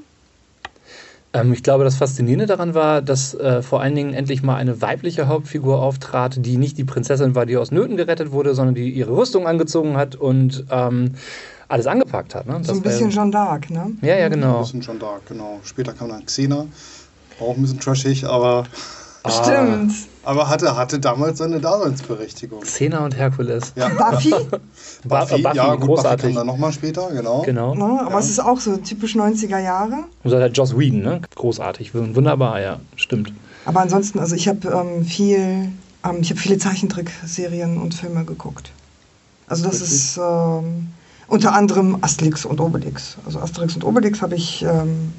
[1.32, 4.80] Ähm, ich glaube, das Faszinierende daran war, dass äh, vor allen Dingen endlich mal eine
[4.80, 8.91] weibliche Hauptfigur auftrat, die nicht die Prinzessin war, die aus Nöten gerettet wurde, sondern die
[8.91, 11.14] ihre Rüstung angezogen hat und ähm,
[11.68, 12.47] alles angepackt hat.
[12.47, 12.61] Ne?
[12.62, 13.93] So ein bisschen Jeanne d'Arc, ne?
[14.01, 14.57] Ja, ja, genau.
[14.57, 15.61] Ein bisschen Jeanne d'Arc, genau.
[15.64, 16.66] Später kam dann Xena,
[17.41, 18.64] auch ein bisschen trashig, aber.
[19.27, 19.93] Stimmt.
[20.25, 22.61] Aber hatte, hatte damals seine Daseinsberechtigung.
[22.61, 23.73] Xena und Herkules.
[23.77, 23.89] Ja.
[23.89, 24.31] Buffy?
[25.05, 26.23] Buffy, Buffy, ja, gut, großartig.
[26.23, 27.43] Buffy kam dann nochmal später, genau.
[27.43, 27.75] genau.
[27.75, 28.19] Ja, aber ja.
[28.19, 30.05] es ist auch so typisch 90er Jahre.
[30.25, 31.21] Und so hat Joss Whedon, ne?
[31.35, 33.33] Großartig, wunderbar, ja, stimmt.
[33.64, 35.39] Aber ansonsten, also ich habe ähm, viel,
[36.05, 38.71] ähm, ich habe viele Zeichentrickserien und Filme geguckt.
[39.47, 39.91] Also das Richtig?
[39.93, 40.89] ist ähm,
[41.27, 43.16] unter anderem Asterix und Obelix.
[43.25, 45.12] Also Asterix und Obelix habe ich ähm,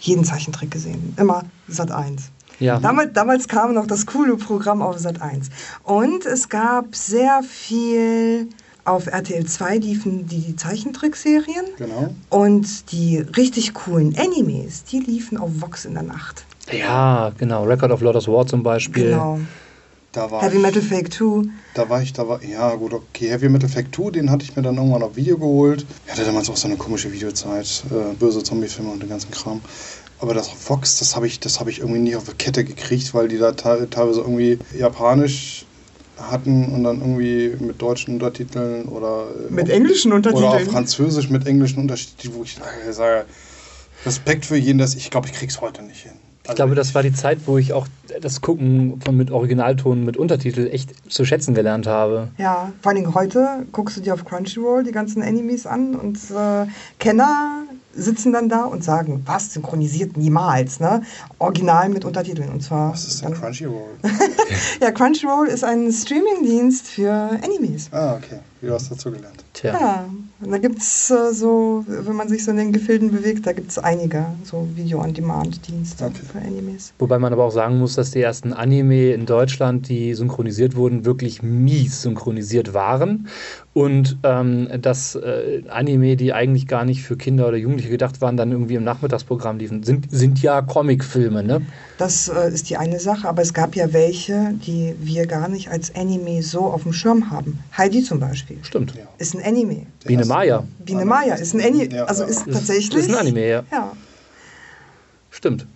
[0.00, 1.14] jeden Zeichentrick gesehen.
[1.16, 2.30] Immer Sat 1.
[2.60, 2.78] Ja.
[2.78, 5.50] Damals, damals kam noch das coole Programm auf Sat 1.
[5.82, 8.48] Und es gab sehr viel
[8.84, 11.64] auf RTL 2 liefen die Zeichentrickserien.
[11.78, 12.14] Genau.
[12.30, 16.44] Und die richtig coolen Animes, die liefen auf Vox in der Nacht.
[16.70, 17.64] Ja, genau.
[17.64, 19.10] Record of Lotus War zum Beispiel.
[19.10, 19.38] Genau.
[20.16, 21.48] Heavy ich, Metal Fake 2.
[21.74, 24.54] Da war ich, da war, ja gut, okay, Heavy Metal Fake 2, den hatte ich
[24.54, 25.84] mir dann irgendwann auf Video geholt.
[26.06, 29.60] Ich hatte damals auch so eine komische Videozeit, äh, böse Zombie-Filme und den ganzen Kram.
[30.24, 33.28] Aber das Fox, das habe ich, hab ich irgendwie nicht auf die Kette gekriegt, weil
[33.28, 35.66] die da teilweise irgendwie japanisch
[36.16, 41.46] hatten und dann irgendwie mit deutschen Untertiteln oder mit englischen Untertiteln oder auf Französisch mit
[41.46, 42.56] englischen Untertiteln, wo ich
[42.90, 43.26] sage,
[44.06, 46.12] Respekt für jeden, dass ich glaube, ich krieg's heute nicht hin.
[46.48, 47.86] Ich glaube, das war die Zeit, wo ich auch
[48.22, 52.28] das Gucken von mit Originalton, mit Untertitel echt zu schätzen gelernt habe.
[52.38, 56.16] Ja, vor allen Dingen heute guckst du dir auf Crunchyroll die ganzen Animes an und
[56.30, 56.66] äh,
[56.98, 57.64] Kenner
[57.96, 61.02] sitzen dann da und sagen, was, synchronisiert niemals, ne?
[61.38, 62.50] Original mit Untertiteln.
[62.50, 62.92] Und zwar.
[62.92, 63.96] Was ist denn Crunchyroll?
[64.80, 67.88] Ja, Crunchyroll ist ein Streamingdienst für Animes.
[67.92, 68.38] ah, okay.
[68.64, 69.44] Wie du hast dazu gelernt.
[69.52, 69.74] Tja.
[69.74, 70.08] Ja,
[70.40, 73.70] da gibt es äh, so, wenn man sich so in den Gefilden bewegt, da gibt
[73.70, 76.14] es einige so Video-on-Demand-Dienste Okay.
[76.32, 76.94] für Animes.
[76.98, 81.04] Wobei man aber auch sagen muss, dass die ersten Anime in Deutschland, die synchronisiert wurden,
[81.04, 83.28] wirklich mies synchronisiert waren.
[83.74, 88.38] Und ähm, dass äh, Anime, die eigentlich gar nicht für Kinder oder Jugendliche gedacht waren,
[88.38, 91.60] dann irgendwie im Nachmittagsprogramm liefen, sind, sind ja Comicfilme, ne?
[91.96, 95.70] Das äh, ist die eine Sache, aber es gab ja welche, die wir gar nicht
[95.70, 97.60] als Anime so auf dem Schirm haben.
[97.76, 98.94] Heidi zum Beispiel Stimmt.
[98.96, 99.02] Ja.
[99.18, 99.86] ist ein Anime.
[100.02, 100.64] Der Biene Maya.
[100.80, 102.28] Biene Maya ist ein Anime, Ja, also ja.
[102.30, 103.04] ist Ist- tatsächlich.
[103.04, 103.62] ist ein Anime, ja.
[103.70, 103.92] Ja,
[105.30, 105.66] Stimmt.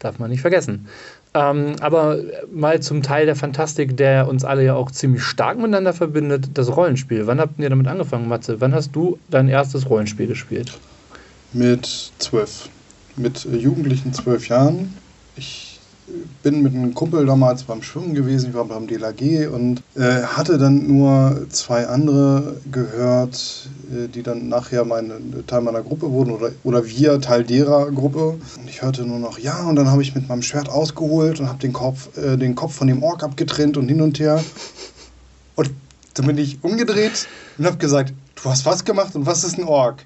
[0.00, 0.88] Darf man nicht vergessen.
[1.34, 2.18] Ähm, aber
[2.52, 6.76] mal zum Teil der Fantastik, der uns alle ja auch ziemlich stark miteinander verbindet, das
[6.76, 7.26] Rollenspiel.
[7.26, 8.60] Wann habt ihr damit angefangen, Matze?
[8.60, 10.72] Wann hast du dein erstes Rollenspiel gespielt?
[11.52, 12.68] Mit zwölf.
[13.16, 14.94] Mit äh, Jugendlichen zwölf Jahren.
[15.36, 16.12] Ich äh,
[16.42, 20.58] bin mit einem Kumpel damals beim Schwimmen gewesen, ich war beim DLAG und äh, hatte
[20.58, 25.14] dann nur zwei andere gehört, äh, die dann nachher meine,
[25.46, 28.38] Teil meiner Gruppe wurden oder, oder wir Teil derer Gruppe.
[28.58, 31.48] Und ich hörte nur noch ja und dann habe ich mit meinem Schwert ausgeholt und
[31.48, 34.42] habe den Kopf, äh, den Kopf von dem Ork abgetrennt und hin und her.
[35.56, 35.70] Und
[36.14, 37.26] dann bin ich umgedreht
[37.58, 40.04] und habe gesagt, du hast was gemacht und was ist ein Ork?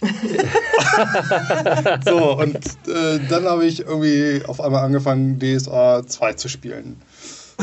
[2.04, 7.00] so, und äh, dann habe ich irgendwie auf einmal angefangen, DSA 2 zu spielen.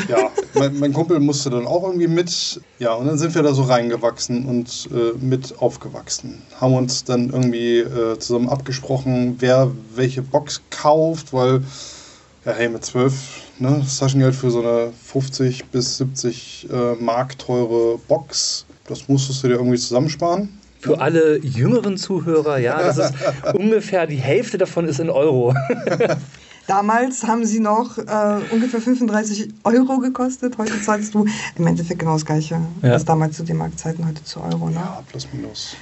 [0.08, 2.62] Ja, mein, mein Kumpel musste dann auch irgendwie mit.
[2.80, 6.42] Ja, und dann sind wir da so reingewachsen und äh, mit aufgewachsen.
[6.60, 11.64] Haben uns dann irgendwie äh, zusammen abgesprochen, wer welche Box kauft, weil,
[12.46, 13.14] ja, hey, mit 12,
[13.60, 19.48] ne, Taschengeld für so eine 50 bis 70 äh, Mark teure Box, das musstest du
[19.48, 20.50] dir irgendwie zusammensparen.
[20.80, 23.14] Für alle jüngeren Zuhörer, ja, das ist
[23.54, 25.54] ungefähr die Hälfte davon ist in Euro.
[26.68, 30.58] Damals haben sie noch äh, ungefähr 35 Euro gekostet.
[30.58, 31.26] Heute zahlst du
[31.56, 32.60] im Endeffekt genau das Gleiche.
[32.82, 32.90] Ja.
[32.90, 34.70] Das damals zu D-Mark-Zeiten, heute zu Euro.
[34.70, 34.76] Ne?
[34.76, 35.78] Ja, plus minus.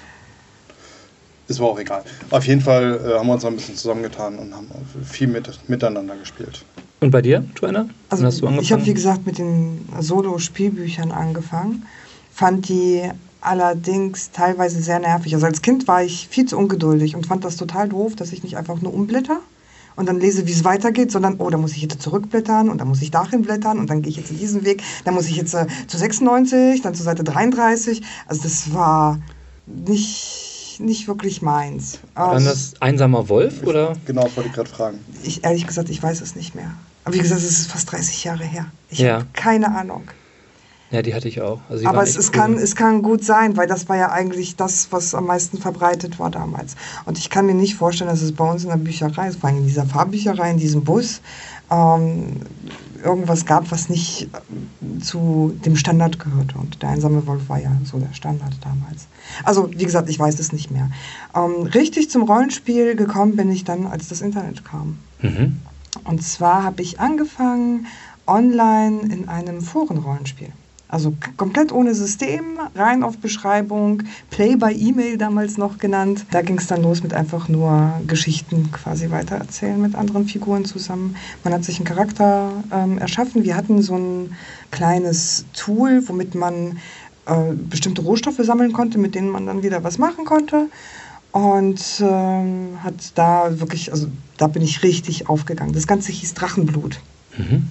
[1.47, 2.03] Ist aber auch egal.
[2.29, 4.67] Auf jeden Fall äh, haben wir uns ein bisschen zusammengetan und haben
[5.03, 6.63] viel mit, miteinander gespielt.
[6.99, 7.87] Und bei dir, Joanna?
[8.09, 11.85] Also Wann hast du ich habe, wie gesagt, mit den Solo-Spielbüchern angefangen.
[12.31, 13.09] Fand die
[13.45, 15.33] allerdings teilweise sehr nervig.
[15.33, 18.43] Also als Kind war ich viel zu ungeduldig und fand das total doof, dass ich
[18.43, 19.39] nicht einfach nur umblätter
[19.95, 22.87] und dann lese, wie es weitergeht, sondern, oh, da muss ich jetzt zurückblättern und dann
[22.87, 25.37] muss ich dahin blättern und dann gehe ich jetzt in diesen Weg, dann muss ich
[25.37, 28.01] jetzt äh, zu 96, dann zur Seite 33.
[28.27, 29.19] Also das war
[29.65, 31.99] nicht, nicht wirklich meins.
[32.13, 33.93] War Ähm, das einsamer Wolf oder?
[34.05, 34.99] Genau, wollte ich gerade fragen.
[35.23, 36.71] ich, ehrlich gesagt, ich weiß es nicht mehr.
[37.03, 38.65] Aber wie gesagt, es ist fast 30 Jahre her.
[38.89, 39.15] Ich Ja.
[39.15, 40.03] habe keine Ahnung.
[40.91, 41.59] Ja, die hatte ich auch.
[41.67, 42.33] Also Aber es, es, cool.
[42.33, 46.19] kann, es kann gut sein, weil das war ja eigentlich das, was am meisten verbreitet
[46.19, 46.75] war damals.
[47.05, 49.59] Und ich kann mir nicht vorstellen, dass es bei uns in der Bücherei, vor allem
[49.59, 51.21] in dieser Fahrbücherei, in diesem Bus,
[51.71, 52.41] ähm,
[53.03, 56.57] irgendwas gab, was nicht äh, zu dem Standard gehörte.
[56.57, 59.07] Und der einsame Wolf war ja so der Standard damals.
[59.43, 60.91] Also, wie gesagt, ich weiß es nicht mehr.
[61.35, 64.97] Ähm, richtig zum Rollenspiel gekommen bin ich dann, als das Internet kam.
[65.21, 65.61] Mhm.
[66.03, 67.87] Und zwar habe ich angefangen
[68.27, 70.51] online in einem Forenrollenspiel.
[70.87, 76.25] Also komplett ohne System, rein auf Beschreibung, Play by E-Mail damals noch genannt.
[76.29, 81.15] Da ging es dann los mit einfach nur Geschichten quasi weitererzählen mit anderen Figuren zusammen.
[81.43, 83.43] Man hat sich einen Charakter ähm, erschaffen.
[83.43, 84.35] Wir hatten so ein
[84.69, 86.77] kleines Tool, womit man
[87.25, 90.69] äh, bestimmte Rohstoffe sammeln konnte, mit denen man dann wieder was machen konnte.
[91.31, 94.07] Und ähm, hat da wirklich, also
[94.37, 95.73] da bin ich richtig aufgegangen.
[95.73, 97.01] Das Ganze hieß Drachenblut.
[97.37, 97.67] Mhm.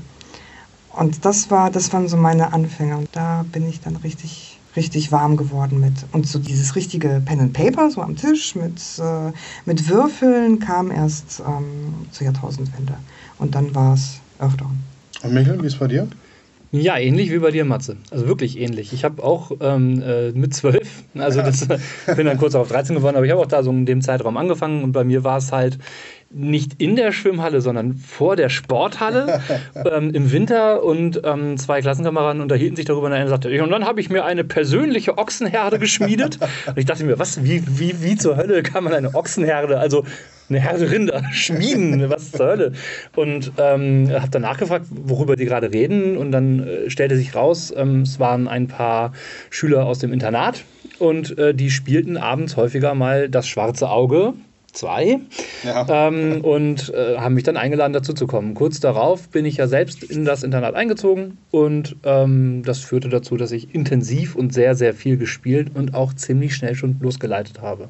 [0.96, 2.96] Und das war, das waren so meine Anfänge.
[2.96, 5.94] Und da bin ich dann richtig, richtig warm geworden mit.
[6.12, 9.32] Und so dieses richtige Pen and Paper, so am Tisch mit, äh,
[9.64, 12.94] mit Würfeln, kam erst ähm, zur Jahrtausendwende.
[13.38, 14.78] Und dann war es Earthdawn.
[15.22, 16.08] Und Michael, wie ist bei dir?
[16.76, 17.96] Ja, ähnlich wie bei dir, Matze.
[18.10, 18.92] Also wirklich ähnlich.
[18.92, 23.14] Ich habe auch ähm, äh, mit zwölf, also das, bin dann kurz auf 13 geworden,
[23.14, 25.52] aber ich habe auch da so in dem Zeitraum angefangen und bei mir war es
[25.52, 25.78] halt
[26.34, 29.40] nicht in der Schwimmhalle, sondern vor der Sporthalle
[29.74, 30.82] ähm, im Winter.
[30.82, 34.24] Und ähm, zwei Klassenkameraden unterhielten sich darüber und einer sagte, und dann habe ich mir
[34.24, 36.38] eine persönliche Ochsenherde geschmiedet.
[36.66, 40.04] Und ich dachte mir, was, wie, wie, wie zur Hölle kann man eine Ochsenherde, also
[40.48, 42.72] eine Herde Rinder schmieden, was zur Hölle?
[43.14, 46.16] Und ähm, habe dann nachgefragt, worüber die gerade reden.
[46.16, 49.12] Und dann äh, stellte sich raus, ähm, es waren ein paar
[49.50, 50.64] Schüler aus dem Internat.
[50.98, 54.34] Und äh, die spielten abends häufiger mal das schwarze Auge
[54.74, 55.20] zwei
[55.64, 56.08] Ja.
[56.08, 58.54] ähm, und äh, haben mich dann eingeladen, dazu zu kommen.
[58.54, 63.36] Kurz darauf bin ich ja selbst in das Internat eingezogen und ähm, das führte dazu,
[63.36, 67.88] dass ich intensiv und sehr, sehr viel gespielt und auch ziemlich schnell schon losgeleitet habe.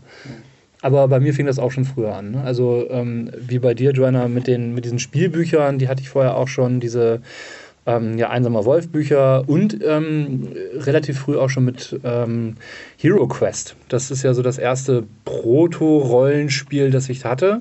[0.82, 2.32] Aber bei mir fing das auch schon früher an.
[2.32, 2.42] Ne?
[2.44, 6.36] Also ähm, wie bei dir, Joanna, mit, den, mit diesen Spielbüchern, die hatte ich vorher
[6.36, 7.22] auch schon, diese
[7.86, 12.54] ähm, ja, Einsamer Wolf-Bücher und ähm, relativ früh auch schon mit ähm,
[12.96, 13.76] Hero Quest.
[13.88, 17.60] Das ist ja so das erste Proto-Rollenspiel, das ich hatte.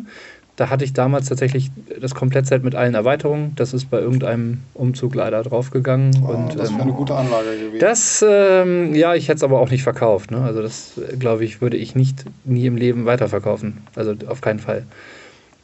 [0.55, 3.53] Da hatte ich damals tatsächlich das Komplettset mit allen Erweiterungen.
[3.55, 6.15] Das ist bei irgendeinem Umzug leider draufgegangen.
[6.23, 7.79] Und, Ah, das ähm, wäre eine gute Anlage gewesen.
[7.79, 10.29] das, ähm, ja, ich hätte es aber auch nicht verkauft.
[10.29, 10.37] Ne?
[10.41, 13.79] Also das, äh, glaube ich, würde ich nicht nie im Leben weiterverkaufen.
[13.95, 14.83] Also auf keinen Fall.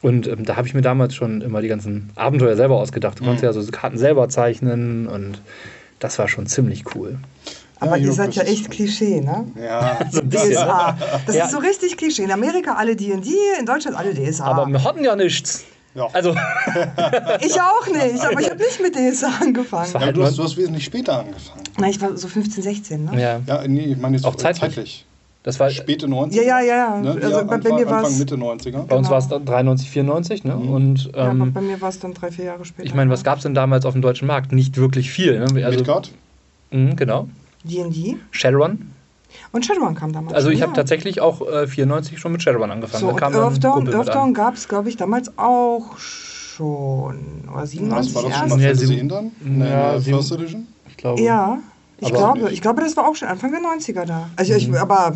[0.02, 3.20] Und ähm, da habe ich mir damals schon immer die ganzen Abenteuer selber ausgedacht.
[3.20, 5.42] Du konntest ja so Karten selber zeichnen und
[5.98, 7.18] das war schon ziemlich cool.
[7.80, 9.46] Aber Ja, ihr seid ja echt Klischee, ne?
[9.62, 10.52] ja, So ein bisschen.
[10.52, 10.96] DSA.
[11.26, 11.44] Das Ja.
[11.46, 12.22] ist so richtig Klischee.
[12.24, 13.28] In Amerika alle D&D,
[13.58, 14.44] in Deutschland alle DSA.
[14.44, 15.64] Aber wir hatten ja nichts.
[15.94, 16.06] ja.
[16.12, 16.30] Also,
[17.40, 19.92] ich auch nicht, aber ich habe nicht mit DSA angefangen.
[19.98, 21.62] ja du, hast, du hast wesentlich später angefangen.
[21.78, 23.20] Na, ich war so 15, 16, ne?
[23.20, 24.60] ja, Ja, nee, ich meine jetzt Auch zeitlich.
[24.74, 25.06] zeitlich.
[25.42, 26.34] Das war, Späte 90er.
[26.34, 27.00] Ja, ja, ja, ja.
[27.00, 27.10] Ne?
[27.12, 28.18] Also ja, bei, bei Anfang, mir war Anfang es.
[28.18, 28.82] Mitte 90er.
[28.82, 29.10] bei uns genau.
[29.10, 30.44] war es dann 93, 94.
[30.44, 30.54] Ne?
[30.56, 32.86] Und Ja, aber ähm, bei mir war es dann drei, vier Jahre später.
[32.86, 34.52] ich meine, was gab es denn damals auf dem deutschen Markt?
[34.52, 35.38] Nicht wirklich viel.
[35.38, 35.64] Ne?
[35.64, 36.10] Also, Midgard?
[36.72, 37.28] mh, genau.
[37.64, 38.90] D&D Shadowrun.
[39.52, 40.34] und Shadowrun kam damals.
[40.34, 40.76] Also ich habe ja.
[40.76, 43.00] tatsächlich auch äh, 94 schon mit Shadowrun angefangen.
[43.00, 43.88] So, Da Earthdawn
[44.28, 44.34] an.
[44.34, 47.44] gab es, glaube ich, damals auch schon.
[47.50, 49.30] Oder Was 97 war das schon mal Ja, Fantasy sieben- Indern?
[49.58, 50.66] Ja, Ja, First Edition?
[50.88, 51.22] Ich glaube.
[51.22, 51.58] Ja,
[52.00, 54.28] ich glaube, ich glaube, das war auch schon Anfang der 90er da.
[54.36, 54.58] Also Mhm.
[54.58, 55.14] ich, aber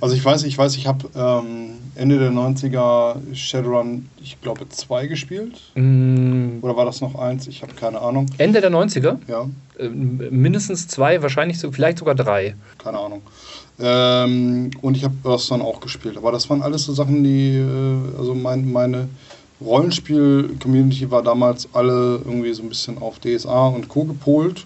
[0.00, 5.06] Also ich weiß, ich weiß, ich habe ähm, Ende der 90er Shadowrun, ich glaube, 2
[5.08, 5.60] gespielt.
[5.74, 7.46] Mm, Oder war das noch eins?
[7.48, 8.24] Ich habe keine Ahnung.
[8.38, 9.18] Ende der 90er.
[9.28, 9.46] Ja,
[9.78, 12.54] äh, mindestens zwei, wahrscheinlich so, vielleicht sogar drei.
[12.82, 13.20] keine Ahnung.
[13.80, 16.16] Ähm, und ich habe Earthstone auch gespielt.
[16.16, 19.08] Aber das waren alles so Sachen, die, äh, also mein, meine
[19.60, 24.04] Rollenspiel-Community war damals alle irgendwie so ein bisschen auf DSA und Co.
[24.04, 24.64] gepolt.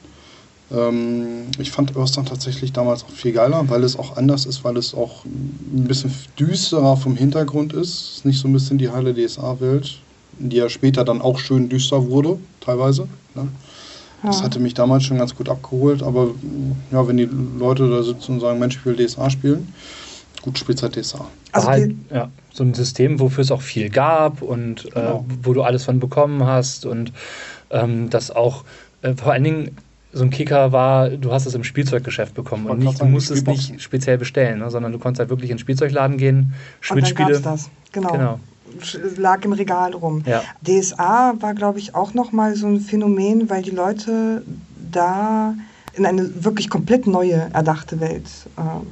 [0.74, 4.76] Ähm, ich fand Earthstone tatsächlich damals auch viel geiler, weil es auch anders ist, weil
[4.76, 7.88] es auch ein bisschen düsterer vom Hintergrund ist.
[7.88, 9.98] Es ist nicht so ein bisschen die heile DSA-Welt,
[10.38, 13.08] die ja später dann auch schön düster wurde, teilweise.
[13.34, 13.48] Ne?
[14.24, 14.44] Das Ja.
[14.44, 16.30] hatte mich damals schon ganz gut abgeholt, aber
[16.90, 19.74] ja, wenn die Leute da sitzen und sagen, Mensch, ich will DSA spielen,
[20.42, 21.26] gut, spielst halt DSA.
[21.52, 25.26] Also halt, ja, so ein System, wofür es auch viel gab und Genau.
[25.28, 27.12] äh, wo du alles von bekommen hast und
[27.70, 28.64] ähm, das auch
[29.02, 29.76] äh, vor allen Dingen
[30.12, 33.40] so ein Kicker war, du hast es im Spielzeuggeschäft bekommen und grad nicht, du musstest
[33.40, 33.74] Spielboxen.
[33.74, 37.40] nicht speziell bestellen, ne, sondern du konntest halt wirklich in den Spielzeugladen gehen, und Schmidt-Spiele.
[37.40, 37.70] das.
[37.92, 38.12] Genau.
[38.12, 38.40] Genau.
[39.16, 40.22] Lag im Regal rum.
[40.24, 40.42] Ja.
[40.62, 44.42] DSA war, glaube ich, auch nochmal so ein Phänomen, weil die Leute
[44.90, 45.54] da
[45.94, 48.24] in eine wirklich komplett neue, erdachte Welt
[48.58, 48.86] ähm,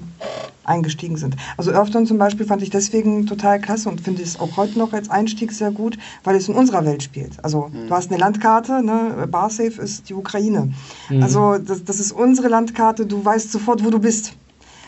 [0.64, 1.36] eingestiegen sind.
[1.56, 4.92] Also Earthdawn zum Beispiel fand ich deswegen total klasse und finde es auch heute noch
[4.92, 7.42] als Einstieg sehr gut, weil es in unserer Welt spielt.
[7.42, 9.26] Also du hast eine Landkarte, ne?
[9.30, 10.72] Barsafe ist die Ukraine.
[11.08, 11.22] Mhm.
[11.22, 14.34] Also das, das ist unsere Landkarte, du weißt sofort, wo du bist.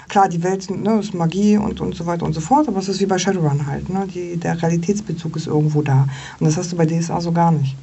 [0.09, 2.89] Klar, die Welt ne, ist Magie und, und so weiter und so fort, aber es
[2.89, 3.89] ist wie bei Shadowrun halt.
[3.89, 4.07] Ne?
[4.13, 6.07] Die, der Realitätsbezug ist irgendwo da.
[6.39, 7.77] Und das hast du bei DSA so gar nicht.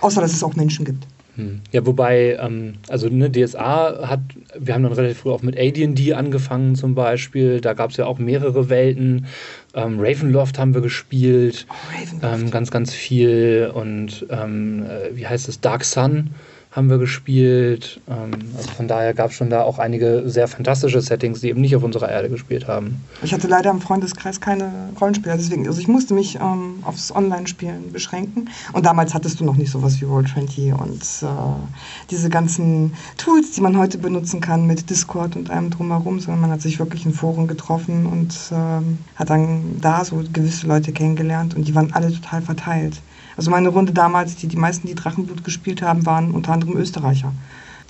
[0.00, 1.06] Außer, dass es auch Menschen gibt.
[1.38, 1.60] Hm.
[1.70, 4.20] Ja, wobei, ähm, also ne, DSA hat,
[4.58, 8.06] wir haben dann relativ früh auch mit AD&D angefangen zum Beispiel, da gab es ja
[8.06, 9.26] auch mehrere Welten,
[9.72, 12.42] ähm, Ravenloft haben wir gespielt, Ravenloft.
[12.42, 13.70] ähm, ganz, ganz viel.
[13.72, 16.30] Und ähm, äh, wie heißt es, Dark Sun
[16.70, 21.00] haben wir gespielt, ähm, also von daher gab es schon da auch einige sehr fantastische
[21.00, 23.02] Settings, die eben nicht auf unserer Erde gespielt haben.
[23.22, 27.92] Ich hatte leider im Freundeskreis keine Rollenspieler, deswegen, also ich musste mich ähm, aufs Online-Spielen
[27.92, 28.50] beschränken.
[28.72, 31.26] Und damals hattest du noch nicht sowas wie Roll20 und äh,
[32.10, 36.50] diese ganzen Tools, die man heute benutzen kann mit Discord und allem drumherum, sondern man
[36.50, 41.56] hat sich wirklich in Foren getroffen und ähm, hat dann da so gewisse Leute kennengelernt
[41.56, 43.00] und die waren alle total verteilt.
[43.38, 47.32] Also meine Runde damals, die, die meisten, die Drachenblut gespielt haben, waren unter anderem Österreicher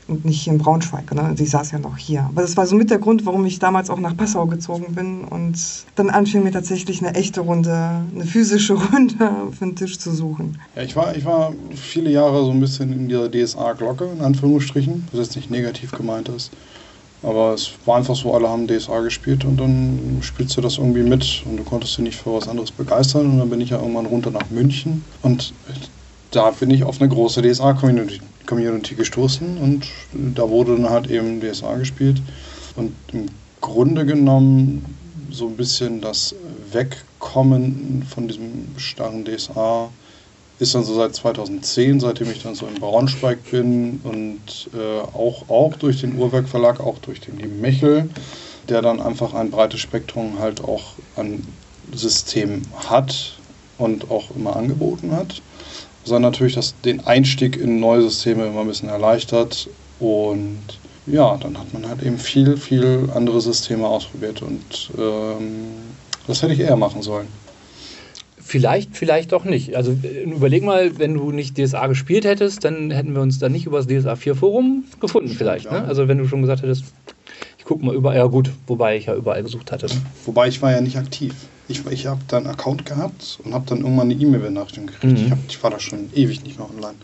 [0.06, 1.14] und nicht hier in Braunschweig.
[1.14, 1.22] Ne?
[1.22, 2.24] Also ich saß ja noch hier.
[2.24, 5.24] Aber das war so mit der Grund, warum ich damals auch nach Passau gezogen bin
[5.24, 5.58] und
[5.94, 10.58] dann anfing mir tatsächlich eine echte Runde, eine physische Runde für den Tisch zu suchen.
[10.76, 15.08] Ja, ich war, ich war viele Jahre so ein bisschen in dieser DSA-Glocke, in Anführungsstrichen,
[15.12, 16.50] was jetzt nicht negativ gemeint ist.
[17.22, 21.02] Aber es war einfach so, alle haben DSA gespielt und dann spielst du das irgendwie
[21.02, 23.26] mit und du konntest dich nicht für was anderes begeistern.
[23.30, 25.52] Und dann bin ich ja irgendwann runter nach München und
[26.30, 29.86] da bin ich auf eine große DSA-Community Community gestoßen und
[30.34, 32.22] da wurde dann halt eben DSA gespielt.
[32.76, 33.26] Und im
[33.60, 34.84] Grunde genommen
[35.30, 36.34] so ein bisschen das
[36.72, 39.90] Wegkommen von diesem starren DSA
[40.58, 45.48] ist dann so seit 2010, seitdem ich dann so in Braunschweig bin und äh, auch,
[45.48, 48.10] auch durch den Uhrwerk Verlag, auch durch den lieben Michel,
[48.68, 51.44] der dann einfach ein breites Spektrum halt auch an
[51.94, 53.38] System hat
[53.78, 55.40] und auch immer angeboten hat,
[56.04, 59.68] sondern natürlich das, den Einstieg in neue Systeme immer ein bisschen erleichtert
[60.00, 60.60] und
[61.06, 65.68] ja, dann hat man halt eben viel, viel andere Systeme ausprobiert und ähm,
[66.26, 67.28] das hätte ich eher machen sollen.
[68.48, 69.76] Vielleicht, vielleicht auch nicht.
[69.76, 73.50] Also äh, überleg mal, wenn du nicht DSA gespielt hättest, dann hätten wir uns da
[73.50, 75.70] nicht über das DSA 4 Forum gefunden vielleicht.
[75.70, 75.84] Ne?
[75.84, 76.84] Also wenn du schon gesagt hättest,
[77.58, 79.86] ich gucke mal überall, ja gut, wobei ich ja überall gesucht hatte.
[80.24, 81.34] Wobei ich war ja nicht aktiv.
[81.68, 85.18] Ich, ich habe da einen Account gehabt und habe dann irgendwann eine E-Mail-Benachrichtigung gekriegt.
[85.18, 85.26] Mhm.
[85.26, 86.96] Ich, hab, ich war da schon ewig nicht mehr online.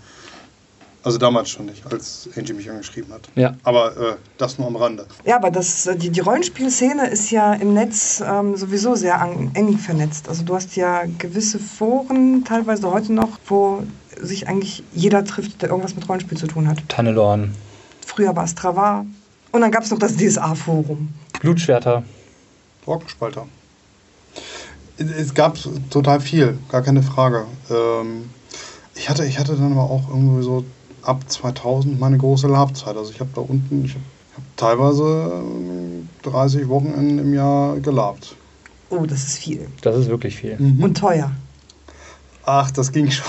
[1.04, 3.28] Also damals schon nicht, als Angie mich angeschrieben hat.
[3.34, 3.54] Ja.
[3.62, 5.06] Aber äh, das nur am Rande.
[5.26, 9.50] Ja, aber das, äh, die, die Rollenspielszene ist ja im Netz ähm, sowieso sehr an,
[9.52, 10.30] eng vernetzt.
[10.30, 13.82] Also du hast ja gewisse Foren, teilweise heute noch, wo
[14.18, 16.78] sich eigentlich jeder trifft, der irgendwas mit Rollenspiel zu tun hat.
[16.88, 17.54] Tannelorn,
[18.06, 19.04] Früher war es Travar.
[19.52, 21.10] Und dann gab es noch das DSA-Forum.
[21.40, 22.02] Blutschwerter.
[22.84, 23.46] Trockenspalter.
[24.96, 25.58] Es gab
[25.90, 27.46] total viel, gar keine Frage.
[27.68, 28.30] Ähm,
[28.94, 30.64] ich, hatte, ich hatte dann aber auch irgendwie so
[31.04, 32.96] ab 2000 meine große Labzeit.
[32.96, 34.04] Also ich habe da unten, ich habe
[34.36, 38.36] hab teilweise ähm, 30 Wochenenden im Jahr gelabt.
[38.90, 39.66] Oh, das ist viel.
[39.82, 40.56] Das ist wirklich viel.
[40.80, 41.32] Und teuer.
[42.44, 43.26] Ach, das ging schon.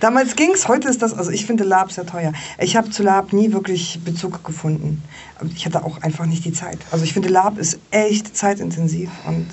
[0.00, 2.32] Damals ging's, heute ist das, also ich finde Lab sehr teuer.
[2.58, 5.02] Ich habe zu Lab nie wirklich Bezug gefunden.
[5.38, 6.78] Aber Ich hatte auch einfach nicht die Zeit.
[6.90, 9.46] Also ich finde Lab ist echt zeitintensiv und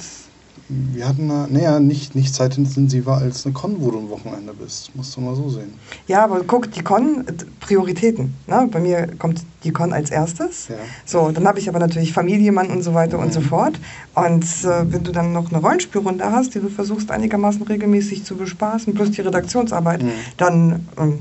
[0.71, 4.95] Wir hatten naja, nicht, nicht zeitintensiver als eine Con, wo du am Wochenende bist.
[4.95, 5.73] Musst du mal so sehen.
[6.07, 7.25] ja, aber guck, die Con,
[7.59, 8.35] Prioritäten.
[8.45, 8.69] Ne?
[8.71, 10.67] Bei mir kommt die Con als erstes.
[10.67, 10.75] Ja.
[11.05, 13.79] So, dann habe ich aber natürlich Familie, Mann und so weiter und so fort.
[14.13, 18.35] Und äh, wenn du dann noch eine Rollenspielrunde hast, die du versuchst einigermaßen regelmäßig zu
[18.35, 20.09] bespaßen, plus die Redaktionsarbeit, Mhm.
[20.37, 21.19] dann, ähm,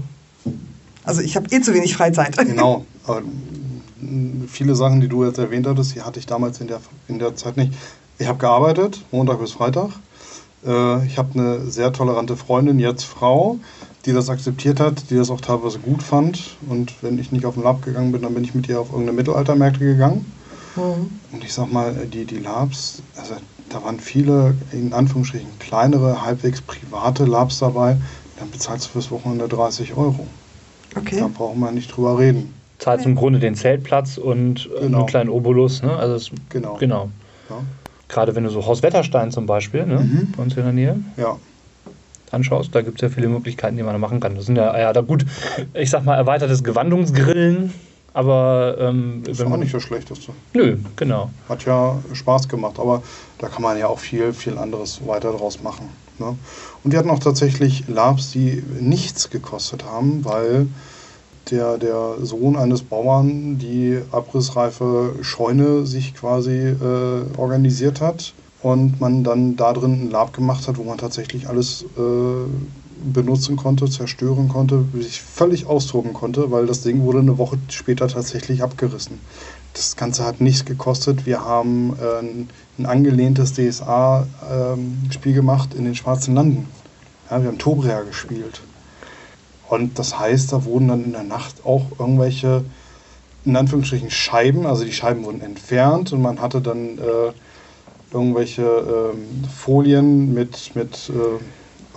[1.05, 2.37] also ich habe eh zu wenig Freizeit.
[2.47, 2.85] Genau.
[3.07, 3.23] Aber
[4.47, 7.35] viele Sachen, die du jetzt erwähnt hattest, die hatte ich damals in der, in der
[7.35, 7.73] Zeit nicht.
[8.19, 9.91] Ich habe gearbeitet, Montag bis Freitag.
[10.67, 13.59] Äh, ich habe eine sehr tolerante Freundin, jetzt Frau,
[14.07, 16.57] die das akzeptiert hat, die das auch teilweise gut fand.
[16.69, 18.89] Und wenn ich nicht auf den Lab gegangen bin, dann bin ich mit ihr auf
[18.91, 20.31] irgendeine Mittelaltermärkte gegangen.
[20.77, 21.11] Mhm.
[21.33, 23.35] Und ich sag mal, die, die Labs, also
[23.69, 27.97] da waren viele, in Anführungsstrichen, kleinere, halbwegs private Labs dabei.
[28.39, 30.27] Dann bezahlst du fürs Wochenende 30 Euro.
[30.97, 31.19] Okay.
[31.19, 32.55] Da brauchen wir nicht drüber reden.
[32.79, 34.99] Zahlst im Grunde den Zeltplatz und äh, Genau.
[34.99, 35.83] einen kleinen Obolus.
[35.83, 35.97] Ne?
[35.97, 36.77] Also es, Genau.
[36.77, 37.11] genau.
[37.51, 37.57] Ja.
[38.09, 40.01] Gerade wenn du so Haus Wetterstein zum Beispiel, ne?
[40.01, 40.33] Mhm.
[40.37, 41.37] bei uns in der Nähe, ja.
[42.31, 44.35] anschaust, da gibt es ja viele Möglichkeiten, die man da machen kann.
[44.35, 45.27] Das sind ja, ja, da gut,
[45.75, 47.73] ich sag mal, erweitertes Gewandungsgrillen,
[48.15, 50.33] aber ähm, Ist auch nicht das Schlechteste.
[50.55, 51.31] Nö, genau.
[51.49, 53.03] Hat ja Spaß gemacht, aber
[53.39, 55.89] da kann man ja auch viel, viel anderes weiter draus machen.
[56.19, 56.37] Ne?
[56.83, 60.67] Und wir hatten auch tatsächlich Labs, die nichts gekostet haben, weil
[61.51, 69.25] der, der Sohn eines Bauern die abrissreife Scheune sich quasi äh, organisiert hat und man
[69.25, 74.49] dann da drin ein Lab gemacht hat, wo man tatsächlich alles äh, benutzen konnte, zerstören
[74.49, 79.21] konnte, sich völlig austoben konnte, weil das Ding wurde eine Woche später tatsächlich abgerissen.
[79.75, 81.25] Das Ganze hat nichts gekostet.
[81.27, 86.69] Wir haben äh, ein, angelehntes DSA-Spiel gemacht in den Schwarzen Landen.
[87.31, 88.61] Ja, wir haben Tobrea gespielt.
[89.69, 92.65] Und das heißt, da wurden dann in der Nacht auch irgendwelche,
[93.45, 97.33] in Anführungsstrichen, Scheiben, also die Scheiben wurden entfernt und man hatte dann äh,
[98.13, 101.43] irgendwelche ähm, Folien mit, mit äh,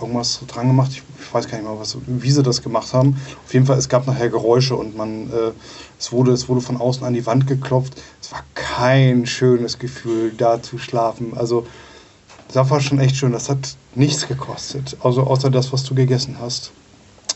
[0.00, 0.90] irgendwas dran gemacht.
[0.92, 3.16] Ich, ich weiß gar nicht mal, was, wie sie das gemacht haben.
[3.44, 5.52] Auf jeden Fall, es gab nachher Geräusche und man, äh,
[5.98, 7.94] es, wurde, es wurde von außen an die Wand geklopft.
[8.20, 11.32] Es war kein schönes Gefühl, da zu schlafen.
[11.36, 11.66] Also,
[12.52, 13.32] das war schon echt schön.
[13.32, 16.72] Das hat nichts gekostet, also außer das, was du gegessen hast.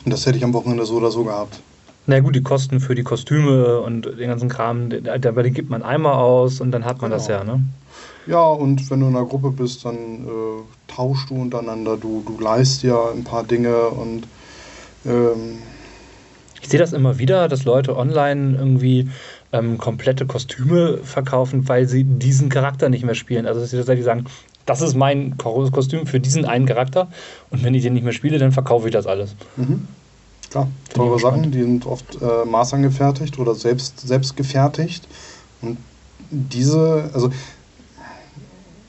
[0.06, 1.58] Und das hätte ich am Wochenende so oder so gehabt.
[2.06, 5.68] Na gut, die Kosten für die Kostüme und den ganzen Kram, da, da die gibt
[5.68, 7.40] man einmal aus und dann hat man das Genau.
[7.40, 7.60] ja, ne?
[8.28, 12.38] Ja, und wenn du in einer Gruppe bist, dann äh, tauschst du untereinander, du, du
[12.38, 14.28] leist ja ein paar Dinge und
[15.04, 15.58] ähm,
[16.62, 19.10] Ich sehe das immer wieder, dass Leute online irgendwie
[19.52, 23.46] ähm, komplette Kostüme verkaufen, weil sie diesen Charakter nicht mehr spielen.
[23.46, 24.26] Also dass sie tatsächlich sagen,
[24.66, 27.08] das ist mein Ko- Kostüm für diesen einen Charakter
[27.50, 29.34] und wenn ich den nicht mehr spiele, dann verkaufe ich das alles.
[29.56, 29.86] mhm.
[30.50, 35.06] klar, teure Sachen, die sind oft äh, maßangefertigt oder selbst, selbst gefertigt.
[35.62, 35.78] Und
[36.30, 37.30] diese, also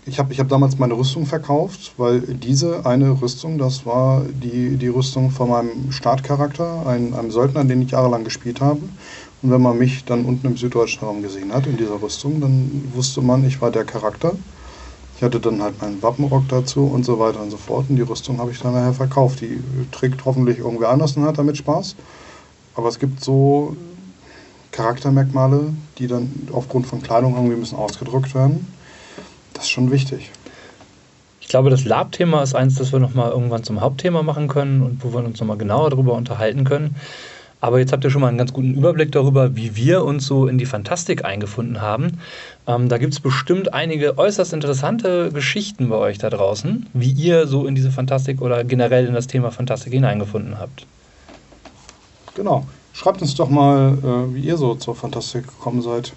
[0.06, 4.78] ich habe ich hab damals meine Rüstung verkauft, weil diese eine Rüstung, das war die,
[4.78, 8.82] die Rüstung von meinem Startcharakter, ein, einem Söldner, den ich jahrelang gespielt habe.
[9.42, 12.90] Und wenn man mich dann unten im süddeutschen Raum gesehen hat, in dieser Rüstung, dann
[12.96, 14.34] wusste man, ich war der Charakter.
[15.18, 17.88] Ich hatte dann halt meinen Wappenrock dazu und so weiter und so fort.
[17.90, 19.42] Und die Rüstung habe ich dann nachher verkauft.
[19.42, 19.60] Die
[19.92, 21.96] trägt hoffentlich irgendwer anders und hat damit Spaß.
[22.76, 23.76] Aber es gibt so
[24.72, 28.72] Charaktermerkmale, die dann aufgrund von Kleidung irgendwie müssen ausgedrückt werden.
[29.54, 30.30] Das ist schon wichtig.
[31.42, 35.04] Ich glaube, das Lab-Thema ist eins, das wir nochmal irgendwann zum Hauptthema machen können und
[35.04, 36.96] wo wir uns nochmal genauer darüber unterhalten können.
[37.60, 40.48] Aber jetzt habt ihr schon mal einen ganz guten Überblick darüber, wie wir uns so
[40.48, 42.20] in die Fantastik eingefunden haben.
[42.68, 47.48] Ähm, da gibt es bestimmt einige äußerst interessante Geschichten bei euch da draußen, wie ihr
[47.48, 50.86] so in diese Fantastik oder generell in das Thema Fantastik hineingefunden habt.
[52.36, 52.68] Genau.
[52.94, 56.14] Schreibt uns doch mal, äh, wie ihr so zur Fantastik gekommen seid.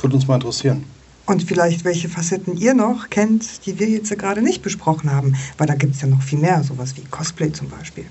[0.00, 0.84] Würde uns mal interessieren.
[1.26, 5.34] Und vielleicht welche Facetten ihr noch kennt, die wir jetzt gerade nicht besprochen haben.
[5.56, 8.04] Weil da gibt es ja noch viel mehr, sowas wie Cosplay zum Beispiel.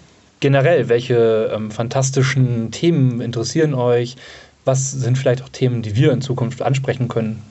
[0.43, 4.17] Generell, welche ähm, fantastischen Themen interessieren euch?
[4.65, 7.41] Was sind vielleicht auch Themen, die wir in Zukunft ansprechen können?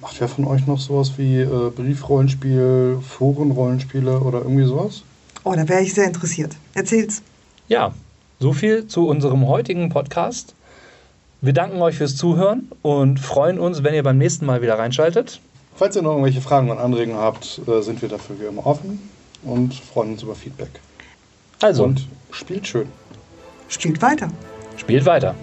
[0.00, 5.02] Macht wer von euch noch sowas wie äh, Briefrollenspiel, Forenrollenspiele oder irgendwie sowas?
[5.44, 6.56] Oh, da wäre ich sehr interessiert.
[6.72, 7.20] Erzähl's.
[7.68, 7.92] Ja,
[8.38, 10.54] so viel zu unserem heutigen Podcast.
[11.42, 15.42] Wir danken euch fürs Zuhören und freuen uns, wenn ihr beim nächsten Mal wieder reinschaltet.
[15.76, 19.10] Falls ihr noch irgendwelche Fragen und Anregungen habt, äh, sind wir dafür wie immer offen
[19.42, 20.80] und freuen uns über Feedback.
[21.60, 22.88] Also, Und spielt schön.
[23.68, 24.30] Spielt weiter.
[24.76, 25.34] spielt weiter.